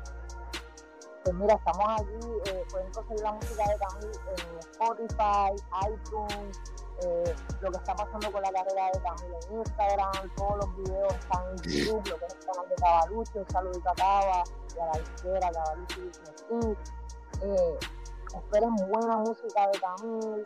Pues 1.23 1.35
mira, 1.35 1.55
estamos 1.55 2.01
aquí, 2.01 2.27
eh, 2.45 2.63
pueden 2.71 2.91
conseguir 2.91 3.23
la 3.23 3.31
música 3.33 3.63
de 3.67 3.77
Camil 3.77 4.09
en 4.29 4.59
Spotify, 4.59 5.51
iTunes, 5.87 6.59
eh, 7.01 7.35
lo 7.61 7.71
que 7.71 7.77
está 7.77 7.95
pasando 7.95 8.31
con 8.31 8.41
la 8.41 8.51
carrera 8.51 8.91
de 8.93 9.01
Camil 9.01 9.35
en 9.49 9.57
Instagram, 9.57 10.35
todos 10.35 10.57
los 10.57 10.75
videos 10.77 11.13
están 11.13 11.49
en 11.49 11.57
YouTube, 11.57 12.09
lo 12.09 12.17
que 12.17 12.25
es 12.25 12.33
el 12.33 12.45
canal 12.45 12.69
de 12.69 12.75
Cavalucho, 12.75 13.45
Saludito 13.51 13.89
a 13.89 13.95
Cava, 13.95 14.43
y 14.75 14.79
a 14.79 14.85
la 14.85 14.99
izquierda, 14.99 15.75
Business 15.87 16.45
Inc. 16.49 16.77
Eh, 17.41 17.79
esperen 18.35 18.75
buena 18.89 19.17
música 19.17 19.67
de 19.67 19.79
Camil, 19.79 20.43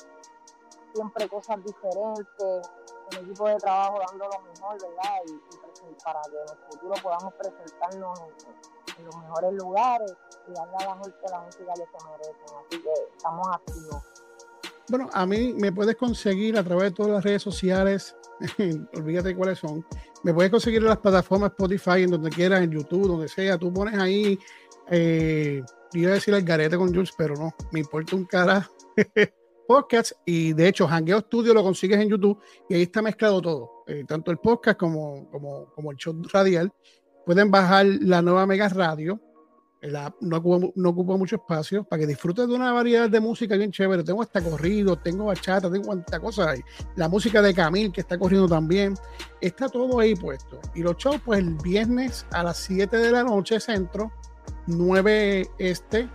siempre 0.94 1.30
cosas 1.30 1.64
diferentes, 1.64 2.70
el 3.12 3.18
equipo 3.26 3.48
de 3.48 3.56
trabajo 3.58 4.00
dando 4.08 4.28
lo 4.28 4.40
mejor, 4.42 4.82
¿verdad? 4.82 5.22
Y, 5.28 5.32
y 5.32 5.96
para 6.04 6.22
que 6.22 6.38
en 6.38 6.50
el 6.50 6.58
futuro 6.70 6.94
podamos 7.02 7.34
presentarnos 7.34 8.20
en, 8.20 9.00
en 9.00 9.06
los 9.06 9.16
mejores 9.18 9.54
lugares 9.54 10.16
y 10.48 10.54
darle 10.54 10.76
a 10.76 10.86
la 10.86 11.04
gente 11.04 11.30
la 11.30 11.40
música 11.40 11.74
que 11.74 11.86
se 11.86 12.06
merecen. 12.06 12.58
Así 12.58 12.82
que 12.82 12.94
estamos 13.16 13.48
activos. 13.52 14.23
Bueno, 14.90 15.10
a 15.14 15.26
mí 15.26 15.54
me 15.54 15.72
puedes 15.72 15.96
conseguir 15.96 16.58
a 16.58 16.64
través 16.64 16.86
de 16.86 16.92
todas 16.92 17.12
las 17.14 17.24
redes 17.24 17.42
sociales, 17.42 18.16
olvídate 18.96 19.36
cuáles 19.36 19.60
son. 19.60 19.86
Me 20.24 20.34
puedes 20.34 20.52
conseguir 20.52 20.82
en 20.82 20.90
las 20.90 20.98
plataformas 20.98 21.52
Spotify, 21.52 22.04
en 22.04 22.12
donde 22.12 22.30
quieras, 22.30 22.62
en 22.62 22.72
YouTube, 22.72 23.08
donde 23.08 23.28
sea. 23.28 23.58
Tú 23.58 23.72
pones 23.72 23.98
ahí, 23.98 24.38
eh, 24.90 25.62
iba 25.94 26.12
a 26.12 26.16
decir 26.16 26.34
el 26.34 26.44
garete 26.44 26.78
con 26.78 26.94
Jules, 26.94 27.12
pero 27.18 27.36
no, 27.36 27.54
me 27.72 27.80
importa 27.80 28.16
un 28.16 28.26
cara. 28.26 28.70
podcast 29.68 30.12
y 30.26 30.54
de 30.54 30.68
hecho 30.68 30.88
Hangueo 30.88 31.20
Studio 31.22 31.54
lo 31.54 31.64
consigues 31.64 32.00
en 32.00 32.10
YouTube 32.10 32.40
y 32.70 32.76
ahí 32.76 32.82
está 32.84 33.02
mezclado 33.02 33.42
todo, 33.42 33.84
eh, 33.88 34.04
tanto 34.08 34.32
el 34.32 34.38
podcast 34.38 34.78
como, 34.78 35.30
como, 35.30 35.66
como 35.74 35.92
el 35.92 35.98
show 35.98 36.16
radial. 36.32 36.72
Pueden 37.26 37.50
bajar 37.50 37.86
la 37.86 38.22
nueva 38.22 38.46
Mega 38.46 38.68
Radio, 38.70 39.20
no 40.22 40.38
ocupa, 40.38 40.68
no 40.76 40.90
ocupa 40.90 41.18
mucho 41.18 41.36
espacio 41.36 41.84
para 41.84 42.02
que 42.02 42.08
disfrutes 42.08 42.48
de 42.48 42.54
una 42.54 42.72
variedad 42.72 43.10
de 43.10 43.20
música 43.20 43.56
bien 43.56 43.72
chévere. 43.72 44.04
Tengo 44.04 44.22
hasta 44.22 44.42
corrido, 44.42 44.96
tengo 44.96 45.26
bachata, 45.26 45.70
tengo 45.70 45.88
cuantas 45.88 46.20
cosas 46.20 46.48
hay. 46.48 46.62
La 46.96 47.10
música 47.10 47.42
de 47.42 47.54
Camil 47.54 47.92
que 47.92 48.02
está 48.02 48.18
corriendo 48.18 48.48
también. 48.48 48.94
Está 49.42 49.68
todo 49.68 50.00
ahí 50.00 50.16
puesto. 50.16 50.60
Y 50.74 50.82
los 50.82 50.96
shows, 50.98 51.22
pues 51.24 51.40
el 51.40 51.56
viernes 51.56 52.26
a 52.32 52.44
las 52.44 52.58
7 52.58 52.96
de 52.96 53.12
la 53.12 53.24
noche, 53.24 53.60
centro, 53.60 54.12
9 54.68 55.50
este, 55.58 56.10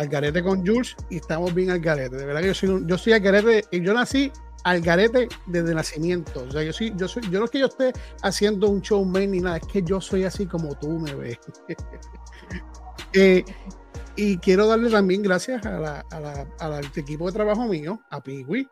al 0.00 0.08
garete 0.08 0.42
con 0.42 0.66
Jules, 0.66 0.96
y 1.10 1.16
estamos 1.16 1.52
bien 1.54 1.70
al 1.70 1.78
garete. 1.80 2.16
De 2.16 2.24
verdad 2.24 2.40
que 2.40 2.46
yo 2.48 2.54
soy, 2.54 2.82
yo 2.86 2.96
soy 2.96 3.12
al 3.12 3.20
garete, 3.20 3.64
y 3.70 3.82
yo 3.82 3.92
nací 3.92 4.32
al 4.64 4.80
garete 4.80 5.28
desde 5.46 5.74
nacimiento. 5.74 6.44
O 6.48 6.50
sea, 6.50 6.62
yo 6.62 6.72
soy, 6.72 6.92
yo 6.96 7.06
soy, 7.06 7.22
yo 7.30 7.38
no 7.38 7.44
es 7.44 7.50
que 7.50 7.58
yo 7.58 7.66
esté 7.66 7.92
haciendo 8.22 8.68
un 8.68 8.80
showman 8.80 9.30
ni 9.30 9.40
nada, 9.40 9.58
es 9.58 9.66
que 9.66 9.82
yo 9.82 10.00
soy 10.00 10.24
así 10.24 10.46
como 10.46 10.74
tú 10.78 10.98
me 10.98 11.14
ves. 11.14 11.38
Eh, 13.12 13.44
y 14.14 14.38
quiero 14.38 14.68
darle 14.68 14.88
también 14.88 15.22
gracias 15.22 15.66
a 15.66 15.78
la- 15.80 16.04
a 16.12 16.20
la- 16.20 16.46
al 16.60 16.84
equipo 16.94 17.26
de 17.26 17.32
trabajo 17.32 17.66
mío, 17.66 18.00
a 18.10 18.22
Piwi. 18.22 18.68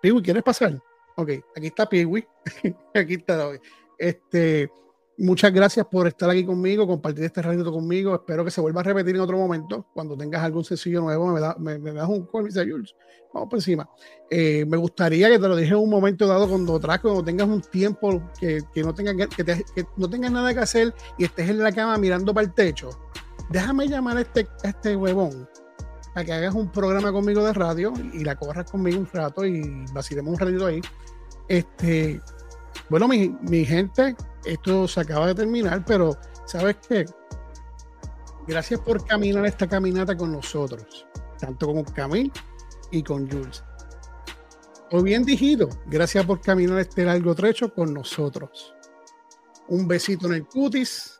Piwi, 0.00 0.22
¿quieres 0.22 0.42
pasar? 0.42 0.80
Ok, 1.16 1.30
aquí 1.54 1.66
está 1.66 1.86
Piwi. 1.86 2.26
aquí 2.94 3.14
está. 3.14 3.50
Este, 3.98 4.70
muchas 5.18 5.52
gracias 5.52 5.86
por 5.86 6.06
estar 6.06 6.28
aquí 6.30 6.44
conmigo, 6.44 6.86
compartir 6.86 7.24
este 7.24 7.42
ratito 7.42 7.72
conmigo. 7.72 8.14
Espero 8.14 8.44
que 8.44 8.50
se 8.50 8.60
vuelva 8.60 8.80
a 8.80 8.84
repetir 8.84 9.14
en 9.16 9.20
otro 9.22 9.36
momento. 9.36 9.86
Cuando 9.94 10.16
tengas 10.16 10.42
algún 10.42 10.64
sencillo 10.64 11.00
nuevo, 11.02 11.28
me, 11.32 11.40
da- 11.40 11.56
me- 11.58 11.78
me 11.78 11.92
das 11.92 12.08
un 12.08 12.26
call, 12.26 12.42
me 12.44 12.48
dice, 12.48 12.68
Jules, 12.68 12.94
vamos 13.32 13.48
por 13.48 13.58
encima. 13.58 13.88
Eh, 14.30 14.64
me 14.66 14.76
gustaría 14.76 15.28
que 15.28 15.38
te 15.38 15.48
lo 15.48 15.56
dije 15.56 15.72
en 15.72 15.78
un 15.80 15.90
momento 15.90 16.26
dado 16.26 16.48
cuando 16.48 16.76
atrás, 16.76 17.00
cuando 17.00 17.22
tengas 17.24 17.48
un 17.48 17.60
tiempo 17.60 18.22
que, 18.40 18.60
que 18.72 18.82
no 18.82 18.94
tengas 18.94 19.28
que, 19.28 19.86
no 19.96 20.08
tengas 20.10 20.32
nada 20.32 20.52
que 20.54 20.60
hacer 20.60 20.94
y 21.18 21.24
estés 21.24 21.48
en 21.50 21.58
la 21.58 21.70
cama 21.72 21.96
mirando 21.98 22.32
para 22.34 22.46
el 22.46 22.54
techo 22.54 22.90
déjame 23.50 23.86
llamar 23.86 24.16
a 24.16 24.22
este, 24.22 24.48
este 24.62 24.96
huevón 24.96 25.46
a 26.14 26.24
que 26.24 26.32
hagas 26.32 26.54
un 26.54 26.72
programa 26.72 27.12
conmigo 27.12 27.44
de 27.44 27.52
radio 27.52 27.92
y 28.14 28.24
la 28.24 28.36
corras 28.36 28.70
conmigo 28.70 28.98
un 29.00 29.06
rato 29.12 29.44
y 29.44 29.84
vacilemos 29.92 30.32
un 30.32 30.38
ratito 30.38 30.66
ahí. 30.66 30.80
Este, 31.48 32.20
bueno, 32.88 33.08
mi, 33.08 33.64
gente, 33.64 34.16
esto 34.44 34.86
se 34.86 35.00
acaba 35.00 35.28
de 35.28 35.34
terminar, 35.34 35.84
pero 35.84 36.16
¿sabes 36.46 36.76
qué? 36.88 37.04
Gracias 38.46 38.80
por 38.80 39.04
caminar 39.06 39.46
esta 39.46 39.66
caminata 39.66 40.16
con 40.16 40.32
nosotros, 40.32 41.06
tanto 41.38 41.66
con 41.66 41.84
Camil 41.84 42.30
y 42.90 43.02
con 43.02 43.30
Jules. 43.30 43.64
O 44.90 45.02
bien 45.02 45.24
dijido, 45.24 45.68
gracias 45.86 46.26
por 46.26 46.40
caminar 46.40 46.78
este 46.78 47.04
largo 47.04 47.34
trecho 47.34 47.72
con 47.72 47.94
nosotros. 47.94 48.74
Un 49.68 49.88
besito 49.88 50.26
en 50.26 50.34
el 50.34 50.46
cutis, 50.46 51.18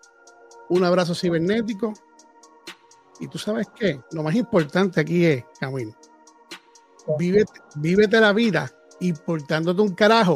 un 0.69 0.85
abrazo 0.85 1.15
cibernético. 1.15 1.95
Y 3.21 3.29
tú 3.29 3.39
sabes 3.39 3.69
qué, 3.75 4.01
lo 4.13 4.23
más 4.23 4.35
importante 4.35 5.01
aquí 5.01 5.25
es, 5.25 5.45
Camil, 5.59 5.95
vívete, 7.19 7.61
vívete 7.77 8.21
la 8.21 8.33
vida 8.33 8.71
importándote 9.01 9.81
un 9.83 9.95
carajo, 9.95 10.35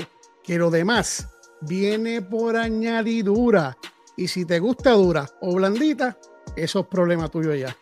que 0.48 0.56
lo 0.56 0.70
demás 0.70 1.28
viene 1.60 2.22
por 2.22 2.56
añadidura. 2.56 3.76
Y 4.16 4.28
si 4.28 4.46
te 4.46 4.58
gusta 4.58 4.92
dura 4.92 5.28
o 5.42 5.56
blandita, 5.56 6.16
eso 6.56 6.80
es 6.80 6.86
problema 6.86 7.28
tuyo 7.28 7.54
ya. 7.54 7.76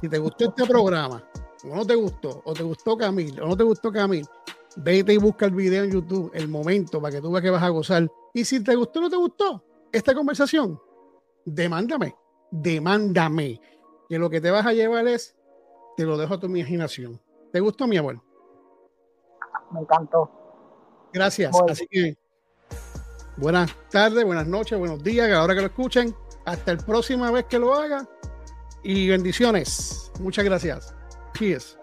Si 0.00 0.08
te 0.08 0.16
gustó 0.16 0.46
este 0.46 0.64
programa, 0.64 1.22
o 1.70 1.76
no 1.76 1.86
te 1.86 1.94
gustó, 1.94 2.40
o 2.46 2.54
te 2.54 2.62
gustó 2.62 2.96
Camil, 2.96 3.38
o 3.38 3.48
no 3.48 3.54
te 3.56 3.64
gustó 3.64 3.92
Camil, 3.92 4.26
vete 4.76 5.12
y 5.12 5.18
busca 5.18 5.44
el 5.44 5.52
video 5.52 5.84
en 5.84 5.90
YouTube, 5.90 6.30
el 6.32 6.48
momento, 6.48 7.02
para 7.02 7.16
que 7.16 7.20
tú 7.20 7.30
veas 7.30 7.42
que 7.42 7.50
vas 7.50 7.62
a 7.62 7.68
gozar. 7.68 8.10
Y 8.32 8.46
si 8.46 8.64
te 8.64 8.74
gustó 8.74 9.00
o 9.00 9.02
no 9.02 9.10
te 9.10 9.16
gustó 9.16 9.62
esta 9.92 10.14
conversación, 10.14 10.80
demándame, 11.44 12.16
demándame. 12.50 13.60
Que 14.08 14.18
lo 14.18 14.30
que 14.30 14.40
te 14.40 14.50
vas 14.50 14.64
a 14.64 14.72
llevar 14.72 15.06
es, 15.06 15.36
te 15.98 16.06
lo 16.06 16.16
dejo 16.16 16.32
a 16.32 16.40
tu 16.40 16.46
imaginación. 16.46 17.20
¿Te 17.52 17.60
gustó, 17.60 17.86
mi 17.86 17.98
amor? 17.98 18.22
Me 19.70 19.80
encantó. 19.80 20.41
Gracias. 21.12 21.50
Bueno. 21.52 21.72
Así 21.72 21.86
que 21.90 22.16
buenas 23.36 23.70
tardes, 23.90 24.24
buenas 24.24 24.46
noches, 24.46 24.78
buenos 24.78 25.02
días, 25.02 25.26
a 25.26 25.30
la 25.30 25.44
hora 25.44 25.54
que 25.54 25.60
lo 25.60 25.66
escuchen. 25.66 26.14
Hasta 26.44 26.74
la 26.74 26.84
próxima 26.84 27.30
vez 27.30 27.44
que 27.44 27.58
lo 27.58 27.74
haga. 27.74 28.08
Y 28.82 29.08
bendiciones. 29.08 30.10
Muchas 30.18 30.44
gracias. 30.44 30.94
Peace. 31.38 31.76